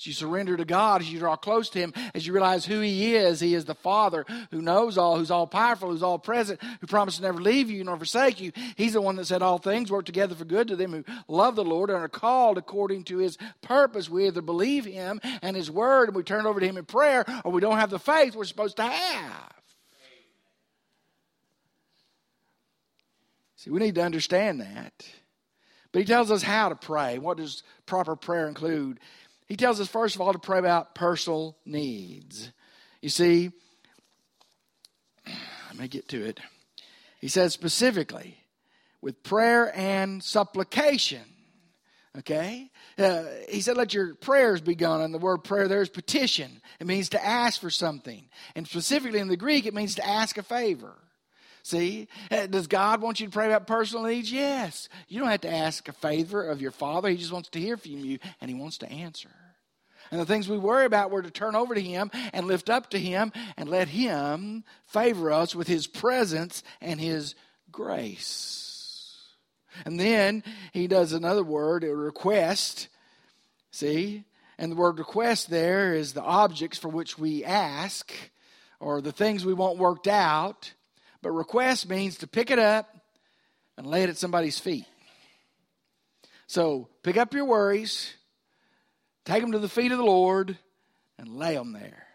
As 0.00 0.06
you 0.06 0.14
surrender 0.14 0.56
to 0.56 0.64
God, 0.64 1.02
as 1.02 1.12
you 1.12 1.18
draw 1.18 1.36
close 1.36 1.68
to 1.70 1.78
Him, 1.78 1.92
as 2.14 2.26
you 2.26 2.32
realize 2.32 2.64
who 2.64 2.80
He 2.80 3.14
is, 3.16 3.38
He 3.38 3.54
is 3.54 3.66
the 3.66 3.74
Father 3.74 4.24
who 4.50 4.62
knows 4.62 4.96
all, 4.96 5.18
who's 5.18 5.30
all 5.30 5.46
powerful, 5.46 5.90
who's 5.90 6.02
all 6.02 6.18
present, 6.18 6.58
who 6.80 6.86
promised 6.86 7.18
to 7.18 7.22
never 7.22 7.38
leave 7.38 7.70
you 7.70 7.84
nor 7.84 7.98
forsake 7.98 8.40
you. 8.40 8.50
He's 8.76 8.94
the 8.94 9.02
one 9.02 9.16
that 9.16 9.26
said 9.26 9.42
all 9.42 9.58
things 9.58 9.92
work 9.92 10.06
together 10.06 10.34
for 10.34 10.46
good 10.46 10.68
to 10.68 10.76
them 10.76 10.92
who 10.92 11.04
love 11.28 11.54
the 11.54 11.64
Lord 11.64 11.90
and 11.90 11.98
are 11.98 12.08
called 12.08 12.56
according 12.56 13.04
to 13.04 13.18
His 13.18 13.36
purpose. 13.60 14.08
We 14.08 14.26
either 14.26 14.40
believe 14.40 14.86
Him 14.86 15.20
and 15.42 15.54
His 15.54 15.70
Word 15.70 16.08
and 16.08 16.16
we 16.16 16.22
turn 16.22 16.46
over 16.46 16.60
to 16.60 16.66
Him 16.66 16.78
in 16.78 16.86
prayer, 16.86 17.26
or 17.44 17.52
we 17.52 17.60
don't 17.60 17.76
have 17.76 17.90
the 17.90 17.98
faith 17.98 18.34
we're 18.34 18.44
supposed 18.44 18.76
to 18.76 18.84
have. 18.84 19.52
See, 23.56 23.68
we 23.68 23.80
need 23.80 23.96
to 23.96 24.02
understand 24.02 24.62
that. 24.62 25.06
But 25.92 25.98
he 25.98 26.06
tells 26.06 26.30
us 26.30 26.42
how 26.42 26.70
to 26.70 26.76
pray. 26.76 27.18
What 27.18 27.36
does 27.36 27.62
proper 27.84 28.16
prayer 28.16 28.48
include? 28.48 29.00
He 29.50 29.56
tells 29.56 29.80
us, 29.80 29.88
first 29.88 30.14
of 30.14 30.20
all, 30.20 30.32
to 30.32 30.38
pray 30.38 30.60
about 30.60 30.94
personal 30.94 31.56
needs. 31.66 32.52
You 33.02 33.08
see, 33.08 33.50
let 35.26 35.76
me 35.76 35.88
get 35.88 36.08
to 36.10 36.24
it. 36.24 36.38
He 37.20 37.26
says 37.26 37.52
specifically, 37.52 38.36
with 39.02 39.24
prayer 39.24 39.76
and 39.76 40.22
supplication. 40.22 41.24
Okay? 42.16 42.70
Uh, 42.96 43.24
he 43.48 43.60
said, 43.60 43.76
let 43.76 43.92
your 43.92 44.14
prayers 44.14 44.60
be 44.60 44.76
gone. 44.76 45.00
And 45.00 45.12
the 45.12 45.18
word 45.18 45.38
prayer 45.38 45.66
there 45.66 45.82
is 45.82 45.88
petition. 45.88 46.62
It 46.78 46.86
means 46.86 47.08
to 47.08 47.24
ask 47.24 47.60
for 47.60 47.70
something. 47.70 48.28
And 48.54 48.68
specifically 48.68 49.18
in 49.18 49.26
the 49.26 49.36
Greek, 49.36 49.66
it 49.66 49.74
means 49.74 49.96
to 49.96 50.06
ask 50.06 50.38
a 50.38 50.44
favor. 50.44 50.94
See, 51.62 52.08
uh, 52.30 52.46
does 52.46 52.68
God 52.68 53.02
want 53.02 53.20
you 53.20 53.26
to 53.26 53.32
pray 53.32 53.46
about 53.46 53.66
personal 53.66 54.04
needs? 54.04 54.32
Yes. 54.32 54.88
You 55.08 55.20
don't 55.20 55.28
have 55.28 55.42
to 55.42 55.52
ask 55.52 55.88
a 55.88 55.92
favor 55.92 56.42
of 56.42 56.62
your 56.62 56.70
Father. 56.70 57.10
He 57.10 57.16
just 57.16 57.32
wants 57.32 57.48
to 57.50 57.60
hear 57.60 57.76
from 57.76 57.98
you 57.98 58.18
and 58.40 58.48
He 58.48 58.56
wants 58.56 58.78
to 58.78 58.90
answer. 58.90 59.28
And 60.10 60.20
the 60.20 60.26
things 60.26 60.48
we 60.48 60.58
worry 60.58 60.86
about, 60.86 61.10
we're 61.10 61.22
to 61.22 61.30
turn 61.30 61.54
over 61.54 61.74
to 61.74 61.80
Him 61.80 62.10
and 62.32 62.46
lift 62.46 62.68
up 62.68 62.90
to 62.90 62.98
Him 62.98 63.32
and 63.56 63.68
let 63.68 63.88
Him 63.88 64.64
favor 64.86 65.30
us 65.30 65.54
with 65.54 65.68
His 65.68 65.86
presence 65.86 66.62
and 66.80 67.00
His 67.00 67.34
grace. 67.70 69.26
And 69.84 70.00
then 70.00 70.42
He 70.72 70.88
does 70.88 71.12
another 71.12 71.44
word, 71.44 71.84
a 71.84 71.94
request. 71.94 72.88
See? 73.70 74.24
And 74.58 74.72
the 74.72 74.76
word 74.76 74.98
request 74.98 75.48
there 75.48 75.94
is 75.94 76.12
the 76.12 76.22
objects 76.22 76.76
for 76.76 76.88
which 76.88 77.18
we 77.18 77.44
ask 77.44 78.12
or 78.80 79.00
the 79.00 79.12
things 79.12 79.44
we 79.44 79.54
want 79.54 79.78
worked 79.78 80.08
out. 80.08 80.72
But 81.22 81.30
request 81.30 81.88
means 81.88 82.18
to 82.18 82.26
pick 82.26 82.50
it 82.50 82.58
up 82.58 82.96
and 83.78 83.86
lay 83.86 84.02
it 84.02 84.10
at 84.10 84.18
somebody's 84.18 84.58
feet. 84.58 84.86
So 86.46 86.88
pick 87.02 87.16
up 87.16 87.32
your 87.32 87.44
worries, 87.44 88.14
take 89.24 89.42
them 89.42 89.52
to 89.52 89.58
the 89.58 89.68
feet 89.68 89.92
of 89.92 89.98
the 89.98 90.04
Lord, 90.04 90.56
and 91.18 91.36
lay 91.36 91.54
them 91.54 91.72
there. 91.72 92.06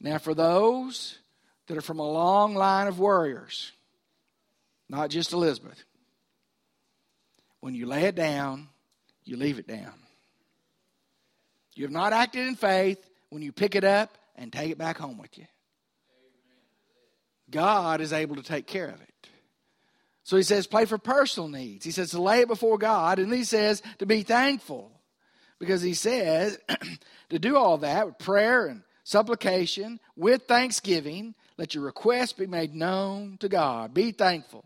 Now, 0.00 0.18
for 0.18 0.34
those 0.34 1.18
that 1.66 1.76
are 1.76 1.82
from 1.82 1.98
a 1.98 2.10
long 2.10 2.54
line 2.54 2.86
of 2.86 2.98
warriors, 2.98 3.72
not 4.88 5.10
just 5.10 5.32
Elizabeth, 5.32 5.82
when 7.60 7.74
you 7.74 7.86
lay 7.86 8.04
it 8.04 8.14
down, 8.14 8.68
you 9.24 9.36
leave 9.36 9.58
it 9.58 9.66
down. 9.66 9.92
You 11.74 11.84
have 11.84 11.92
not 11.92 12.12
acted 12.12 12.46
in 12.46 12.54
faith 12.56 12.98
when 13.30 13.42
you 13.42 13.52
pick 13.52 13.74
it 13.74 13.84
up 13.84 14.16
and 14.36 14.52
take 14.52 14.70
it 14.70 14.78
back 14.78 14.98
home 14.98 15.18
with 15.18 15.36
you. 15.36 15.46
God 17.50 18.00
is 18.00 18.12
able 18.12 18.36
to 18.36 18.42
take 18.42 18.66
care 18.66 18.88
of 18.88 19.00
it. 19.00 19.28
So 20.24 20.36
he 20.36 20.42
says, 20.42 20.66
play 20.66 20.84
for 20.84 20.98
personal 20.98 21.48
needs. 21.48 21.84
He 21.84 21.90
says 21.90 22.10
to 22.10 22.20
lay 22.20 22.40
it 22.40 22.48
before 22.48 22.78
God, 22.78 23.18
and 23.18 23.32
he 23.32 23.44
says 23.44 23.82
to 23.98 24.06
be 24.06 24.22
thankful. 24.22 24.92
Because 25.58 25.82
he 25.82 25.94
says 25.94 26.58
to 27.30 27.38
do 27.38 27.56
all 27.56 27.78
that 27.78 28.06
with 28.06 28.18
prayer 28.18 28.66
and 28.66 28.82
supplication, 29.04 29.98
with 30.16 30.42
thanksgiving, 30.42 31.34
let 31.56 31.74
your 31.74 31.84
requests 31.84 32.32
be 32.32 32.46
made 32.46 32.74
known 32.74 33.38
to 33.38 33.48
God. 33.48 33.94
Be 33.94 34.12
thankful. 34.12 34.64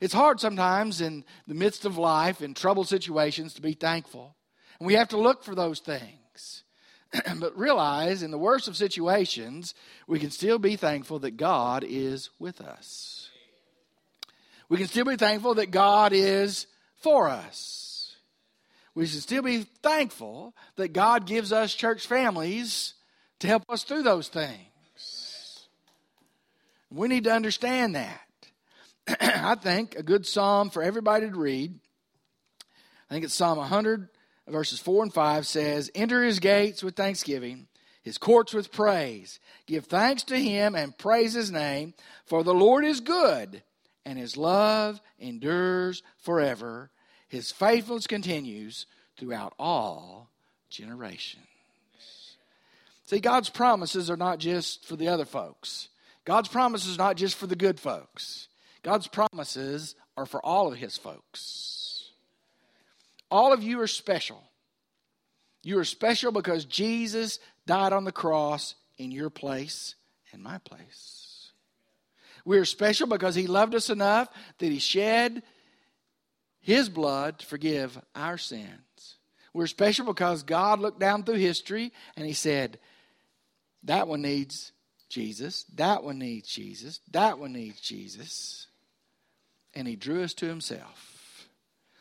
It's 0.00 0.14
hard 0.14 0.40
sometimes 0.40 1.00
in 1.00 1.24
the 1.46 1.54
midst 1.54 1.84
of 1.84 1.96
life, 1.96 2.42
in 2.42 2.54
troubled 2.54 2.88
situations, 2.88 3.54
to 3.54 3.62
be 3.62 3.72
thankful. 3.72 4.34
And 4.78 4.86
we 4.86 4.94
have 4.94 5.08
to 5.08 5.16
look 5.16 5.44
for 5.44 5.54
those 5.54 5.80
things. 5.80 6.64
but 7.38 7.56
realize 7.56 8.22
in 8.22 8.30
the 8.30 8.38
worst 8.38 8.68
of 8.68 8.76
situations, 8.76 9.74
we 10.06 10.18
can 10.18 10.30
still 10.30 10.58
be 10.58 10.76
thankful 10.76 11.18
that 11.20 11.36
God 11.36 11.84
is 11.86 12.30
with 12.38 12.60
us. 12.60 13.30
We 14.68 14.78
can 14.78 14.88
still 14.88 15.04
be 15.04 15.16
thankful 15.16 15.54
that 15.54 15.70
God 15.70 16.12
is 16.12 16.66
for 16.96 17.28
us. 17.28 17.91
We 18.94 19.06
should 19.06 19.22
still 19.22 19.42
be 19.42 19.62
thankful 19.82 20.54
that 20.76 20.92
God 20.92 21.26
gives 21.26 21.52
us 21.52 21.74
church 21.74 22.06
families 22.06 22.94
to 23.40 23.46
help 23.46 23.64
us 23.68 23.84
through 23.84 24.02
those 24.02 24.28
things. 24.28 25.66
We 26.90 27.08
need 27.08 27.24
to 27.24 27.32
understand 27.32 27.94
that. 27.96 28.20
I 29.20 29.54
think 29.54 29.96
a 29.96 30.02
good 30.02 30.26
psalm 30.26 30.70
for 30.70 30.82
everybody 30.82 31.28
to 31.28 31.36
read, 31.36 31.78
I 33.08 33.14
think 33.14 33.24
it's 33.24 33.34
Psalm 33.34 33.58
100, 33.58 34.08
verses 34.48 34.78
4 34.78 35.04
and 35.04 35.12
5 35.12 35.46
says, 35.46 35.90
Enter 35.94 36.22
his 36.22 36.38
gates 36.38 36.82
with 36.82 36.96
thanksgiving, 36.96 37.68
his 38.02 38.16
courts 38.16 38.54
with 38.54 38.72
praise. 38.72 39.38
Give 39.66 39.84
thanks 39.84 40.22
to 40.24 40.36
him 40.38 40.74
and 40.74 40.96
praise 40.96 41.34
his 41.34 41.50
name, 41.50 41.94
for 42.26 42.42
the 42.42 42.54
Lord 42.54 42.84
is 42.84 43.00
good 43.00 43.62
and 44.04 44.18
his 44.18 44.36
love 44.36 45.00
endures 45.18 46.02
forever. 46.18 46.90
His 47.32 47.50
faithfulness 47.50 48.06
continues 48.06 48.84
throughout 49.16 49.54
all 49.58 50.28
generations. 50.68 51.46
See, 53.06 53.20
God's 53.20 53.48
promises 53.48 54.10
are 54.10 54.18
not 54.18 54.38
just 54.38 54.84
for 54.84 54.96
the 54.96 55.08
other 55.08 55.24
folks. 55.24 55.88
God's 56.26 56.50
promises 56.50 56.96
are 56.96 57.02
not 57.02 57.16
just 57.16 57.36
for 57.36 57.46
the 57.46 57.56
good 57.56 57.80
folks. 57.80 58.48
God's 58.82 59.06
promises 59.06 59.94
are 60.14 60.26
for 60.26 60.44
all 60.44 60.70
of 60.70 60.78
his 60.78 60.98
folks. 60.98 62.10
All 63.30 63.54
of 63.54 63.62
you 63.62 63.80
are 63.80 63.86
special. 63.86 64.42
You 65.62 65.78
are 65.78 65.84
special 65.84 66.32
because 66.32 66.66
Jesus 66.66 67.38
died 67.64 67.94
on 67.94 68.04
the 68.04 68.12
cross 68.12 68.74
in 68.98 69.10
your 69.10 69.30
place 69.30 69.94
and 70.34 70.42
my 70.42 70.58
place. 70.58 71.50
We 72.44 72.58
are 72.58 72.66
special 72.66 73.06
because 73.06 73.34
He 73.34 73.46
loved 73.46 73.74
us 73.74 73.88
enough 73.88 74.28
that 74.58 74.70
He 74.70 74.80
shed 74.80 75.42
His 76.62 76.88
blood 76.88 77.40
to 77.40 77.46
forgive 77.46 78.00
our 78.14 78.38
sins. 78.38 79.16
We're 79.52 79.66
special 79.66 80.06
because 80.06 80.44
God 80.44 80.80
looked 80.80 81.00
down 81.00 81.24
through 81.24 81.34
history 81.34 81.92
and 82.16 82.24
He 82.24 82.32
said, 82.32 82.78
That 83.82 84.08
one 84.08 84.22
needs 84.22 84.72
Jesus. 85.08 85.64
That 85.74 86.04
one 86.04 86.18
needs 86.18 86.48
Jesus. 86.48 87.00
That 87.10 87.38
one 87.38 87.52
needs 87.52 87.80
Jesus. 87.80 88.68
And 89.74 89.86
He 89.86 89.96
drew 89.96 90.22
us 90.22 90.34
to 90.34 90.46
Himself. 90.46 91.48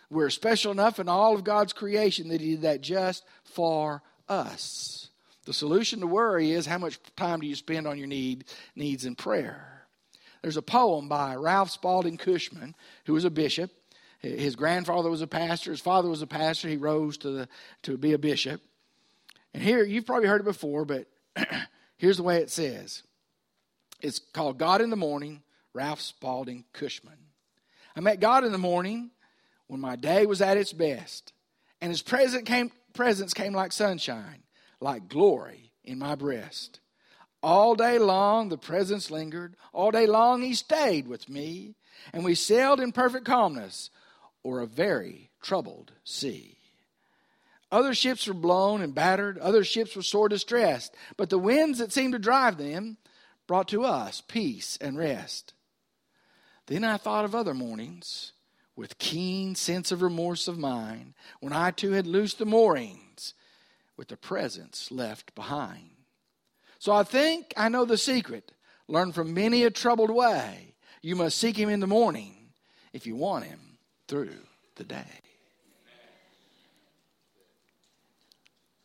We're 0.09 0.29
special 0.29 0.71
enough 0.71 0.99
in 0.99 1.09
all 1.09 1.35
of 1.35 1.43
God's 1.43 1.73
creation 1.73 2.29
that 2.29 2.39
He 2.39 2.51
did 2.51 2.61
that 2.61 2.81
just 2.81 3.25
for 3.43 4.03
us. 4.29 5.09
The 5.45 5.53
solution 5.53 6.01
to 6.01 6.07
worry 6.07 6.51
is 6.51 6.67
how 6.67 6.77
much 6.77 6.99
time 7.15 7.39
do 7.39 7.47
you 7.47 7.55
spend 7.55 7.87
on 7.87 7.97
your 7.97 8.07
need, 8.07 8.45
needs 8.75 9.05
in 9.05 9.15
prayer? 9.15 9.87
There's 10.41 10.57
a 10.57 10.61
poem 10.61 11.07
by 11.07 11.35
Ralph 11.35 11.71
Spaulding 11.71 12.17
Cushman, 12.17 12.75
who 13.05 13.13
was 13.13 13.25
a 13.25 13.31
bishop. 13.31 13.71
His 14.21 14.55
grandfather 14.55 15.09
was 15.09 15.21
a 15.21 15.27
pastor. 15.27 15.71
His 15.71 15.79
father 15.79 16.07
was 16.07 16.21
a 16.21 16.27
pastor. 16.27 16.69
He 16.69 16.77
rose 16.77 17.17
to, 17.19 17.31
the, 17.31 17.47
to 17.83 17.97
be 17.97 18.13
a 18.13 18.19
bishop. 18.19 18.61
And 19.53 19.63
here, 19.63 19.83
you've 19.83 20.05
probably 20.05 20.27
heard 20.27 20.41
it 20.41 20.45
before, 20.45 20.85
but 20.85 21.07
here's 21.97 22.17
the 22.17 22.23
way 22.23 22.37
it 22.37 22.51
says 22.51 23.03
it's 23.99 24.19
called 24.19 24.57
God 24.57 24.81
in 24.81 24.89
the 24.89 24.95
Morning, 24.95 25.41
Ralph 25.73 26.01
Spaulding 26.01 26.65
Cushman. 26.73 27.17
I 27.95 27.99
met 27.99 28.19
God 28.19 28.43
in 28.43 28.51
the 28.51 28.57
morning 28.57 29.11
when 29.67 29.81
my 29.81 29.95
day 29.95 30.25
was 30.25 30.41
at 30.41 30.57
its 30.57 30.71
best, 30.71 31.33
and 31.81 31.89
his 31.89 32.01
presence 32.01 32.47
came, 32.47 32.71
presence 32.93 33.33
came 33.33 33.53
like 33.53 33.71
sunshine, 33.71 34.43
like 34.79 35.09
glory 35.09 35.71
in 35.83 35.97
my 35.97 36.15
breast. 36.15 36.79
All 37.43 37.75
day 37.75 37.97
long 37.97 38.49
the 38.49 38.57
presence 38.57 39.09
lingered. 39.09 39.55
All 39.73 39.89
day 39.89 40.05
long 40.05 40.43
he 40.43 40.53
stayed 40.53 41.07
with 41.07 41.27
me, 41.27 41.75
and 42.13 42.23
we 42.23 42.35
sailed 42.35 42.79
in 42.79 42.91
perfect 42.91 43.25
calmness 43.25 43.89
or 44.43 44.59
a 44.59 44.67
very 44.67 45.31
troubled 45.41 45.91
sea. 46.03 46.57
Other 47.71 47.93
ships 47.93 48.27
were 48.27 48.33
blown 48.33 48.81
and 48.81 48.93
battered, 48.93 49.37
other 49.37 49.63
ships 49.63 49.95
were 49.95 50.01
sore 50.01 50.27
distressed, 50.27 50.93
but 51.15 51.29
the 51.29 51.39
winds 51.39 51.79
that 51.79 51.93
seemed 51.93 52.13
to 52.13 52.19
drive 52.19 52.57
them 52.57 52.97
brought 53.47 53.69
to 53.69 53.85
us 53.85 54.21
peace 54.21 54.77
and 54.81 54.97
rest. 54.97 55.53
Then 56.67 56.83
I 56.83 56.97
thought 56.97 57.25
of 57.25 57.33
other 57.33 57.53
mornings 57.53 58.33
with 58.75 58.97
keen 58.97 59.55
sense 59.55 59.91
of 59.91 60.01
remorse 60.01 60.47
of 60.47 60.57
mine 60.57 61.13
when 61.39 61.53
I 61.53 61.71
too 61.71 61.91
had 61.91 62.07
loosed 62.07 62.39
the 62.39 62.45
moorings 62.45 63.33
with 63.95 64.09
the 64.09 64.17
presence 64.17 64.91
left 64.91 65.33
behind. 65.33 65.91
So 66.79 66.91
I 66.91 67.03
think 67.03 67.53
I 67.55 67.69
know 67.69 67.85
the 67.85 67.97
secret. 67.97 68.51
Learn 68.87 69.11
from 69.11 69.33
many 69.33 69.63
a 69.63 69.69
troubled 69.69 70.11
way. 70.11 70.75
You 71.01 71.15
must 71.15 71.37
seek 71.37 71.57
him 71.57 71.69
in 71.69 71.79
the 71.79 71.87
morning 71.87 72.49
if 72.91 73.05
you 73.05 73.15
want 73.15 73.45
him 73.45 73.70
through 74.11 74.35
the 74.75 74.83
day. 74.83 75.21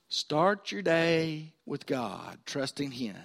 Start 0.09 0.71
your 0.71 0.83
day 0.83 1.53
with 1.67 1.85
God, 1.85 2.39
trusting 2.47 2.93
him. 2.93 3.17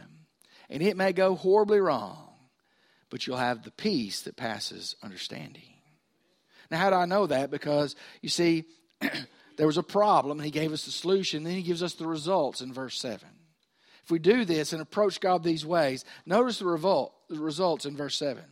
And 0.67 0.81
it 0.81 0.97
may 0.97 1.13
go 1.13 1.35
horribly 1.35 1.79
wrong, 1.79 2.33
but 3.11 3.27
you'll 3.27 3.37
have 3.37 3.61
the 3.61 3.69
peace 3.69 4.23
that 4.23 4.35
passes 4.35 4.95
understanding. 5.03 5.75
Now, 6.71 6.79
how 6.79 6.89
do 6.89 6.95
I 6.95 7.05
know 7.05 7.27
that? 7.27 7.51
Because 7.51 7.95
you 8.23 8.29
see, 8.29 8.63
there 9.57 9.67
was 9.67 9.77
a 9.77 9.83
problem, 9.83 10.39
and 10.39 10.45
he 10.45 10.51
gave 10.51 10.73
us 10.73 10.85
the 10.85 10.91
solution, 10.91 11.43
then 11.43 11.53
he 11.53 11.61
gives 11.61 11.83
us 11.83 11.93
the 11.93 12.07
results 12.07 12.61
in 12.61 12.73
verse 12.73 12.99
7 12.99 13.27
if 14.03 14.09
we 14.09 14.17
do 14.17 14.43
this 14.43 14.73
and 14.73 14.81
approach 14.81 15.19
God 15.19 15.43
these 15.43 15.63
ways, 15.63 16.03
notice 16.25 16.57
the, 16.59 16.65
revolt, 16.65 17.13
the 17.29 17.39
results 17.39 17.85
in 17.85 17.95
verse 17.95 18.17
7. 18.17 18.43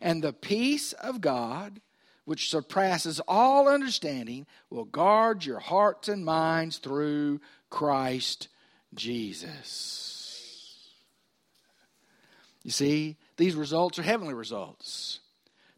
And 0.00 0.22
the 0.22 0.32
peace 0.32 0.94
of 0.94 1.20
God, 1.20 1.80
which 2.28 2.50
surpasses 2.50 3.22
all 3.26 3.70
understanding, 3.70 4.46
will 4.68 4.84
guard 4.84 5.46
your 5.46 5.60
hearts 5.60 6.08
and 6.08 6.26
minds 6.26 6.76
through 6.76 7.40
Christ 7.70 8.48
Jesus. 8.92 10.90
You 12.62 12.70
see, 12.70 13.16
these 13.38 13.54
results 13.54 13.98
are 13.98 14.02
heavenly 14.02 14.34
results. 14.34 15.20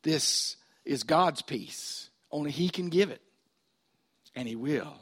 This 0.02 0.57
is 0.85 1.04
God's 1.04 1.40
peace. 1.40 2.11
Only 2.33 2.50
He 2.50 2.69
can 2.69 2.88
give 2.88 3.12
it. 3.12 3.23
And 4.35 4.49
He 4.49 4.57
will 4.57 4.95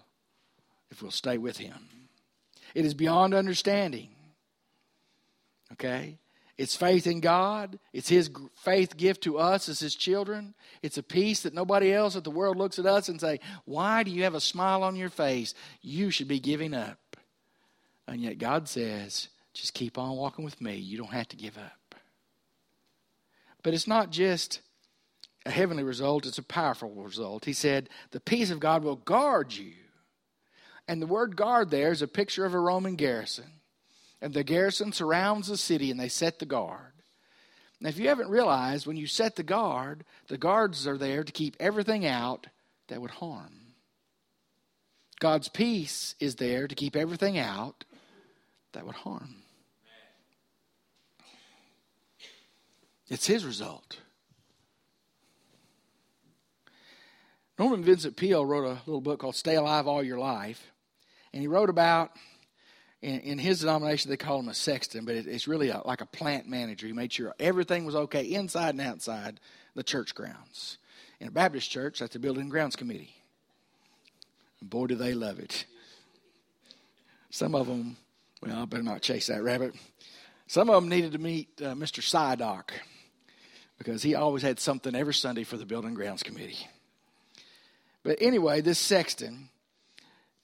if 0.90 1.00
we'll 1.00 1.11
stay 1.11 1.38
with 1.38 1.57
Him. 1.57 1.78
It 2.75 2.85
is 2.85 2.93
beyond 2.93 3.33
understanding. 3.33 4.11
Okay? 5.73 6.19
It's 6.59 6.75
faith 6.75 7.07
in 7.07 7.21
God. 7.21 7.79
It's 7.93 8.09
His 8.09 8.29
faith 8.57 8.97
gift 8.97 9.23
to 9.23 9.38
us 9.38 9.69
as 9.69 9.79
His 9.79 9.95
children. 9.95 10.55
It's 10.83 10.99
a 10.99 11.05
peace 11.05 11.43
that 11.43 11.55
nobody 11.55 11.93
else 11.93 12.17
at 12.17 12.25
the 12.25 12.33
world 12.33 12.57
looks 12.57 12.81
at 12.81 12.87
us 12.87 13.09
and 13.09 13.21
say, 13.21 13.38
"Why 13.65 14.03
do 14.03 14.11
you 14.11 14.25
have 14.25 14.35
a 14.35 14.41
smile 14.41 14.83
on 14.83 14.97
your 14.97 15.09
face? 15.09 15.55
You 15.81 16.11
should 16.11 16.27
be 16.27 16.41
giving 16.41 16.75
up." 16.75 17.17
And 18.09 18.21
yet 18.21 18.38
God 18.38 18.69
says, 18.69 19.29
"Just 19.55 19.73
keep 19.73 19.97
on 19.97 20.17
walking 20.17 20.45
with 20.45 20.61
me. 20.61 20.75
You 20.75 20.99
don't 20.99 21.12
have 21.12 21.29
to 21.29 21.37
give 21.37 21.57
up." 21.57 21.95
But 23.62 23.73
it's 23.73 23.87
not 23.87 24.11
just 24.11 24.61
a 25.47 25.50
heavenly 25.53 25.85
result; 25.85 26.27
it's 26.27 26.38
a 26.38 26.43
powerful 26.43 26.91
result. 26.91 27.45
He 27.45 27.53
said, 27.53 27.88
"The 28.11 28.21
peace 28.21 28.50
of 28.50 28.59
God 28.59 28.83
will 28.83 28.97
guard 28.97 29.55
you." 29.55 29.75
And 30.88 31.00
the 31.00 31.07
word 31.07 31.37
guard 31.37 31.71
there 31.71 31.93
is 31.93 32.03
a 32.03 32.09
picture 32.09 32.45
of 32.45 32.55
a 32.55 32.59
Roman 32.59 32.97
garrison. 32.97 33.58
And 34.21 34.35
the 34.35 34.45
garrison 34.45 34.93
surrounds 34.93 35.49
the 35.49 35.57
city 35.57 35.91
and 35.91 35.99
they 35.99 36.09
set 36.09 36.39
the 36.39 36.47
guard. 36.47 36.93
Now, 37.81 37.91
if 37.91 37.99
you 37.99 38.09
haven't 38.09 38.31
realized, 38.31 38.87
when 38.87 38.97
you 38.97 39.07
set 39.07 39.37
the 39.37 39.45
guard, 39.45 40.05
the 40.27 40.39
guards 40.39 40.87
are 40.87 40.99
there 40.99 41.23
to 41.23 41.33
keep 41.33 41.57
everything 41.61 42.05
out 42.05 42.49
that 42.89 43.01
would 43.01 43.13
harm. 43.13 43.53
God's 45.21 45.49
peace 45.49 46.15
is 46.19 46.37
there 46.37 46.67
to 46.67 46.75
keep 46.75 46.97
everything 46.97 47.39
out 47.39 47.85
that 48.73 48.85
would 48.85 48.97
harm. 48.97 49.37
It's 53.09 53.27
his 53.27 53.45
result. 53.45 53.99
Norman 57.59 57.83
Vincent 57.83 58.17
Peale 58.17 58.45
wrote 58.45 58.65
a 58.65 58.81
little 58.87 59.01
book 59.01 59.21
called 59.21 59.35
Stay 59.35 59.57
Alive 59.57 59.89
All 59.89 60.03
Your 60.03 60.19
Life. 60.19 60.73
And 61.33 61.41
he 61.41 61.49
wrote 61.49 61.71
about, 61.71 62.13
in, 63.00 63.21
in 63.21 63.38
his 63.38 63.61
denomination, 63.61 64.11
they 64.11 64.17
call 64.17 64.40
him 64.40 64.49
a 64.49 64.55
sexton, 64.55 65.05
but 65.05 65.14
it, 65.14 65.26
it's 65.26 65.47
really 65.47 65.69
a, 65.69 65.81
like 65.85 66.00
a 66.00 66.07
plant 66.07 66.49
manager. 66.49 66.87
He 66.87 66.93
made 66.93 67.12
sure 67.12 67.35
everything 67.38 67.85
was 67.85 67.95
okay 67.95 68.25
inside 68.25 68.71
and 68.71 68.81
outside 68.81 69.40
the 69.75 69.83
church 69.83 70.14
grounds. 70.14 70.78
In 71.21 71.28
a 71.28 71.31
Baptist 71.31 71.71
church, 71.71 72.00
that's 72.00 72.12
the 72.12 72.19
Building 72.19 72.43
and 72.43 72.50
Grounds 72.50 72.76
Committee. 72.76 73.14
And 74.61 74.71
boy, 74.71 74.87
do 74.87 74.95
they 74.95 75.14
love 75.14 75.38
it. 75.38 75.64
Some 77.31 77.55
of 77.55 77.67
them, 77.67 77.97
well, 78.43 78.62
I 78.62 78.64
better 78.64 78.83
not 78.83 79.02
chase 79.02 79.26
that 79.26 79.43
rabbit. 79.43 79.75
Some 80.47 80.71
of 80.71 80.76
them 80.76 80.88
needed 80.88 81.12
to 81.12 81.19
meet 81.19 81.49
uh, 81.61 81.75
Mr. 81.75 82.02
Sydock 82.02 82.73
because 83.78 84.02
he 84.02 84.14
always 84.14 84.43
had 84.43 84.59
something 84.59 84.95
every 84.95 85.14
Sunday 85.14 85.45
for 85.45 85.57
the 85.57 85.67
Building 85.67 85.88
and 85.88 85.97
Grounds 85.97 86.23
Committee. 86.23 86.67
But 88.02 88.19
anyway, 88.21 88.61
this 88.61 88.78
sexton, 88.78 89.50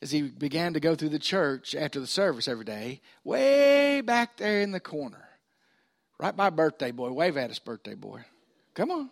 as 0.02 0.10
he 0.10 0.22
began 0.22 0.74
to 0.74 0.80
go 0.80 0.94
through 0.94 1.08
the 1.10 1.18
church 1.18 1.74
after 1.74 2.00
the 2.00 2.06
service 2.06 2.48
every 2.48 2.64
day, 2.64 3.00
way 3.24 4.00
back 4.00 4.36
there 4.36 4.60
in 4.60 4.72
the 4.72 4.80
corner, 4.80 5.28
right 6.18 6.36
by 6.36 6.50
birthday 6.50 6.90
boy, 6.90 7.10
wave 7.10 7.36
at 7.36 7.50
us, 7.50 7.58
birthday 7.58 7.94
boy. 7.94 8.24
Come 8.74 8.90
on. 8.90 9.10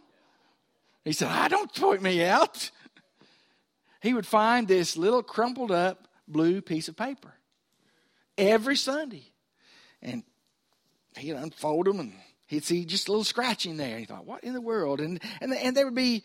He 1.04 1.12
said, 1.12 1.28
I 1.28 1.48
don't 1.48 1.74
point 1.74 2.02
me 2.02 2.24
out. 2.24 2.70
He 4.00 4.14
would 4.14 4.26
find 4.26 4.66
this 4.66 4.96
little 4.96 5.22
crumpled 5.22 5.70
up 5.70 6.08
blue 6.28 6.60
piece 6.60 6.88
of 6.88 6.96
paper 6.96 7.34
every 8.36 8.76
Sunday. 8.76 9.32
And 10.00 10.24
he'd 11.16 11.32
unfold 11.32 11.86
them 11.86 12.00
and 12.00 12.12
he'd 12.46 12.64
see 12.64 12.84
just 12.84 13.08
a 13.08 13.12
little 13.12 13.24
scratching 13.24 13.76
there. 13.76 13.90
And 13.90 14.00
he 14.00 14.04
thought, 14.04 14.26
what 14.26 14.44
in 14.44 14.54
the 14.54 14.60
world? 14.60 15.00
And, 15.00 15.20
and, 15.40 15.54
and 15.54 15.76
there 15.76 15.84
would 15.84 15.94
be 15.94 16.24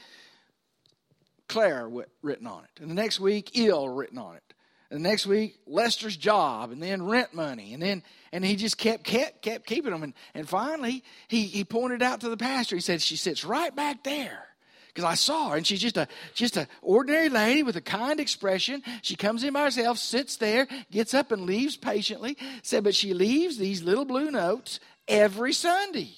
Claire 1.58 1.90
written 2.22 2.46
on 2.46 2.66
it. 2.66 2.80
And 2.80 2.88
the 2.88 2.94
next 2.94 3.20
week, 3.20 3.58
ill 3.58 3.90
written 3.90 4.20
on 4.20 4.36
it. 4.36 4.44
And 4.92 5.04
the 5.04 5.10
next 5.10 5.26
week, 5.26 5.58
Lester's 5.66 6.16
job, 6.16 6.70
and 6.70 6.84
then 6.84 7.04
rent 7.04 7.34
money, 7.34 7.74
and 7.74 7.82
then 7.82 8.04
and 8.32 8.46
he 8.46 8.56
just 8.56 8.78
kept 8.78 9.04
kept 9.04 9.42
kept 9.42 9.66
keeping 9.66 9.92
them. 9.92 10.04
And, 10.04 10.14
and 10.36 10.48
finally, 10.48 11.04
he 11.28 11.46
he 11.46 11.64
pointed 11.64 12.04
out 12.04 12.22
to 12.22 12.30
the 12.30 12.38
pastor. 12.38 12.76
He 12.76 12.82
said, 12.82 13.02
"She 13.02 13.16
sits 13.16 13.44
right 13.44 13.76
back 13.76 14.04
there." 14.04 14.46
Because 14.90 15.04
I 15.04 15.16
saw 15.16 15.50
her, 15.50 15.58
and 15.58 15.66
she's 15.66 15.82
just 15.82 15.98
a 15.98 16.08
just 16.36 16.58
a 16.58 16.68
ordinary 16.84 17.30
lady 17.30 17.64
with 17.64 17.76
a 17.76 17.82
kind 17.82 18.20
expression. 18.20 18.84
She 19.02 19.16
comes 19.16 19.44
in 19.44 19.54
by 19.54 19.64
herself, 19.64 19.98
sits 19.98 20.38
there, 20.38 20.68
gets 20.92 21.16
up, 21.16 21.32
and 21.32 21.48
leaves 21.48 21.76
patiently. 21.76 22.38
Said, 22.62 22.84
but 22.84 22.94
she 22.94 23.16
leaves 23.16 23.58
these 23.58 23.82
little 23.82 24.06
blue 24.06 24.30
notes 24.30 24.80
every 25.08 25.54
Sunday. 25.54 26.14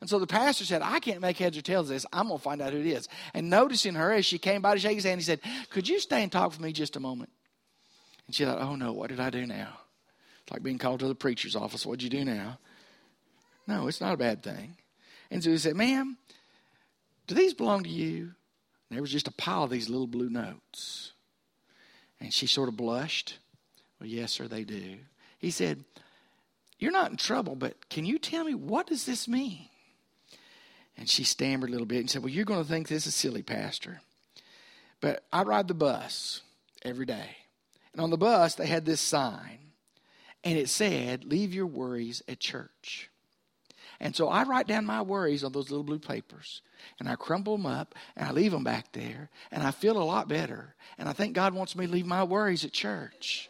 And 0.00 0.08
so 0.08 0.18
the 0.18 0.26
pastor 0.26 0.64
said, 0.64 0.80
I 0.82 0.98
can't 0.98 1.20
make 1.20 1.36
heads 1.36 1.58
or 1.58 1.62
tails 1.62 1.90
of 1.90 1.94
this. 1.94 2.06
I'm 2.12 2.28
going 2.28 2.38
to 2.38 2.42
find 2.42 2.62
out 2.62 2.72
who 2.72 2.80
it 2.80 2.86
is. 2.86 3.08
And 3.34 3.50
noticing 3.50 3.94
her 3.94 4.12
as 4.12 4.24
she 4.24 4.38
came 4.38 4.62
by 4.62 4.74
to 4.74 4.80
shake 4.80 4.94
his 4.94 5.04
hand, 5.04 5.20
he 5.20 5.24
said, 5.24 5.40
Could 5.68 5.88
you 5.88 6.00
stay 6.00 6.22
and 6.22 6.32
talk 6.32 6.50
with 6.50 6.60
me 6.60 6.72
just 6.72 6.96
a 6.96 7.00
moment? 7.00 7.30
And 8.26 8.34
she 8.34 8.44
thought, 8.44 8.62
Oh 8.62 8.76
no, 8.76 8.92
what 8.92 9.10
did 9.10 9.20
I 9.20 9.28
do 9.28 9.46
now? 9.46 9.76
It's 10.42 10.52
like 10.52 10.62
being 10.62 10.78
called 10.78 11.00
to 11.00 11.08
the 11.08 11.14
preacher's 11.14 11.54
office. 11.54 11.84
What'd 11.84 12.02
you 12.02 12.08
do 12.08 12.24
now? 12.24 12.58
No, 13.66 13.88
it's 13.88 14.00
not 14.00 14.14
a 14.14 14.16
bad 14.16 14.42
thing. 14.42 14.76
And 15.30 15.44
so 15.44 15.50
he 15.50 15.58
said, 15.58 15.76
Ma'am, 15.76 16.16
do 17.26 17.34
these 17.34 17.54
belong 17.54 17.82
to 17.82 17.90
you? 17.90 18.32
And 18.88 18.96
there 18.96 19.02
was 19.02 19.12
just 19.12 19.28
a 19.28 19.32
pile 19.32 19.64
of 19.64 19.70
these 19.70 19.90
little 19.90 20.06
blue 20.06 20.30
notes. 20.30 21.12
And 22.20 22.32
she 22.32 22.46
sort 22.46 22.68
of 22.68 22.76
blushed. 22.76 23.38
Well, 24.00 24.08
yes, 24.08 24.32
sir, 24.32 24.48
they 24.48 24.64
do. 24.64 24.96
He 25.38 25.50
said, 25.50 25.84
You're 26.78 26.90
not 26.90 27.10
in 27.10 27.18
trouble, 27.18 27.54
but 27.54 27.90
can 27.90 28.06
you 28.06 28.18
tell 28.18 28.44
me 28.44 28.54
what 28.54 28.86
does 28.86 29.04
this 29.04 29.28
mean? 29.28 29.68
And 31.00 31.08
she 31.08 31.24
stammered 31.24 31.70
a 31.70 31.72
little 31.72 31.86
bit 31.86 32.00
and 32.00 32.10
said, 32.10 32.22
Well, 32.22 32.32
you're 32.32 32.44
going 32.44 32.62
to 32.62 32.68
think 32.68 32.86
this 32.86 33.06
is 33.06 33.14
silly, 33.14 33.42
Pastor. 33.42 34.02
But 35.00 35.24
I 35.32 35.42
ride 35.42 35.66
the 35.66 35.74
bus 35.74 36.42
every 36.82 37.06
day. 37.06 37.36
And 37.92 38.02
on 38.02 38.10
the 38.10 38.18
bus, 38.18 38.54
they 38.54 38.66
had 38.66 38.84
this 38.84 39.00
sign. 39.00 39.58
And 40.44 40.58
it 40.58 40.68
said, 40.68 41.24
Leave 41.24 41.54
your 41.54 41.66
worries 41.66 42.22
at 42.28 42.38
church. 42.38 43.08
And 43.98 44.14
so 44.14 44.28
I 44.28 44.44
write 44.44 44.66
down 44.66 44.84
my 44.84 45.00
worries 45.00 45.42
on 45.42 45.52
those 45.52 45.70
little 45.70 45.84
blue 45.84 45.98
papers. 45.98 46.60
And 46.98 47.08
I 47.08 47.16
crumple 47.16 47.56
them 47.56 47.66
up 47.66 47.94
and 48.14 48.28
I 48.28 48.32
leave 48.32 48.52
them 48.52 48.64
back 48.64 48.92
there. 48.92 49.30
And 49.50 49.62
I 49.62 49.70
feel 49.70 50.00
a 50.00 50.04
lot 50.04 50.28
better. 50.28 50.74
And 50.98 51.08
I 51.08 51.14
think 51.14 51.34
God 51.34 51.54
wants 51.54 51.74
me 51.74 51.86
to 51.86 51.92
leave 51.92 52.06
my 52.06 52.24
worries 52.24 52.64
at 52.64 52.72
church. 52.72 53.48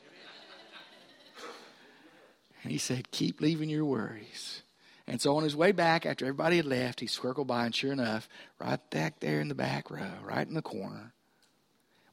And 2.63 2.71
he 2.71 2.79
said, 2.79 3.11
Keep 3.11 3.41
leaving 3.41 3.69
your 3.69 3.85
worries. 3.85 4.63
And 5.11 5.21
so 5.21 5.37
on 5.37 5.43
his 5.43 5.57
way 5.57 5.73
back, 5.73 6.07
after 6.07 6.25
everybody 6.25 6.59
had 6.59 6.67
left, 6.67 7.01
he 7.01 7.09
circled 7.09 7.49
by, 7.49 7.65
and 7.65 7.75
sure 7.75 7.91
enough, 7.93 8.29
right 8.61 8.79
back 8.91 9.19
there 9.19 9.41
in 9.41 9.49
the 9.49 9.57
back 9.57 9.91
row, 9.91 10.13
right 10.23 10.47
in 10.47 10.55
the 10.55 10.63
corner, 10.63 11.13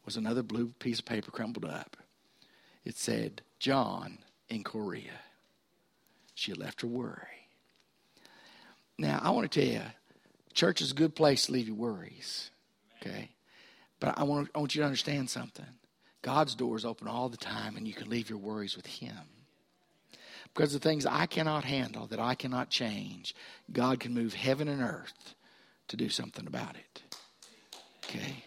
was 0.04 0.18
another 0.18 0.42
blue 0.42 0.70
piece 0.80 0.98
of 0.98 1.06
paper 1.06 1.30
crumpled 1.30 1.66
up. 1.66 1.96
It 2.84 2.98
said, 2.98 3.44
John 3.60 4.18
in 4.50 4.64
Korea. 4.64 5.22
She 6.34 6.56
left 6.56 6.82
her 6.82 6.88
worry. 6.88 7.48
Now, 8.98 9.20
I 9.22 9.30
want 9.30 9.52
to 9.52 9.60
tell 9.60 9.72
you, 9.72 9.84
church 10.56 10.82
is 10.82 10.90
a 10.92 10.96
good 10.96 11.16
place 11.16 11.46
to 11.46 11.52
leave 11.52 11.68
your 11.68 11.78
worries. 11.78 12.50
Okay? 13.00 13.30
But 14.00 14.18
I 14.18 14.24
want, 14.24 14.50
I 14.56 14.58
want 14.58 14.74
you 14.74 14.82
to 14.82 14.88
understand 14.88 15.30
something. 15.30 15.68
God's 16.24 16.56
door 16.56 16.76
is 16.76 16.84
open 16.84 17.08
all 17.08 17.30
the 17.30 17.38
time, 17.38 17.78
and 17.78 17.88
you 17.88 17.94
can 17.94 18.10
leave 18.10 18.28
your 18.28 18.40
worries 18.40 18.76
with 18.76 18.88
Him. 18.88 19.37
Because 20.54 20.74
the 20.74 20.80
things 20.80 21.06
I 21.06 21.26
cannot 21.26 21.64
handle, 21.64 22.08
that 22.08 22.20
I 22.20 22.36
cannot 22.36 22.70
change, 22.70 23.36
God 23.72 24.00
can 24.00 24.14
move 24.14 24.34
heaven 24.34 24.68
and 24.68 24.82
earth 24.82 25.36
to 25.90 25.98
do 25.98 26.10
something 26.10 26.48
about 26.48 26.76
it. 26.76 27.02
Okay? 28.06 28.44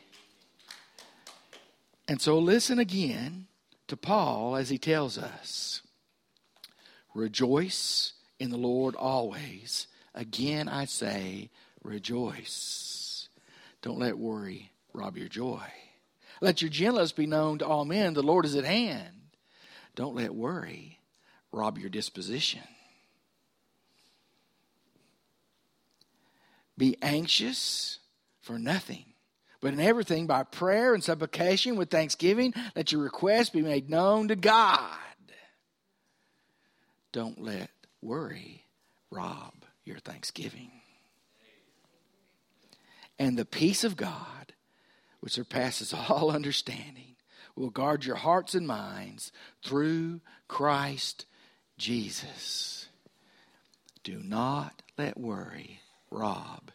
And 2.08 2.20
so 2.20 2.38
listen 2.38 2.78
again 2.78 3.46
to 3.86 3.96
Paul 3.96 4.56
as 4.56 4.68
he 4.68 4.78
tells 4.78 5.18
us 5.18 5.82
Rejoice 7.14 8.12
in 8.38 8.50
the 8.50 8.56
Lord 8.56 8.94
always. 8.94 9.88
Again, 10.14 10.68
I 10.68 10.84
say, 10.84 11.50
rejoice. 11.82 13.28
Don't 13.82 13.98
let 13.98 14.16
worry 14.16 14.70
rob 14.92 15.16
your 15.16 15.28
joy. 15.28 15.62
Let 16.40 16.62
your 16.62 16.70
gentleness 16.70 17.12
be 17.12 17.26
known 17.26 17.58
to 17.58 17.66
all 17.66 17.84
men. 17.84 18.14
The 18.14 18.22
Lord 18.22 18.44
is 18.44 18.54
at 18.54 18.64
hand. 18.64 19.08
Don't 19.94 20.14
let 20.14 20.34
worry 20.34 20.99
rob 21.52 21.78
your 21.78 21.90
disposition. 21.90 22.62
Be 26.76 26.96
anxious 27.02 27.98
for 28.40 28.58
nothing, 28.58 29.04
but 29.60 29.74
in 29.74 29.80
everything 29.80 30.26
by 30.26 30.44
prayer 30.44 30.94
and 30.94 31.04
supplication 31.04 31.76
with 31.76 31.90
thanksgiving, 31.90 32.54
let 32.74 32.92
your 32.92 33.02
requests 33.02 33.50
be 33.50 33.62
made 33.62 33.90
known 33.90 34.28
to 34.28 34.36
God. 34.36 34.96
Don't 37.12 37.42
let 37.42 37.70
worry 38.00 38.64
rob 39.10 39.52
your 39.84 39.98
thanksgiving. 39.98 40.70
And 43.18 43.36
the 43.36 43.44
peace 43.44 43.84
of 43.84 43.96
God, 43.96 44.54
which 45.20 45.34
surpasses 45.34 45.92
all 45.92 46.30
understanding, 46.34 47.16
will 47.54 47.70
guard 47.70 48.06
your 48.06 48.16
hearts 48.16 48.54
and 48.54 48.66
minds 48.66 49.32
through 49.62 50.20
Christ 50.48 51.26
Jesus. 51.80 52.88
Do 54.04 54.20
not 54.22 54.82
let 54.98 55.18
worry 55.18 55.80
rob 56.10 56.70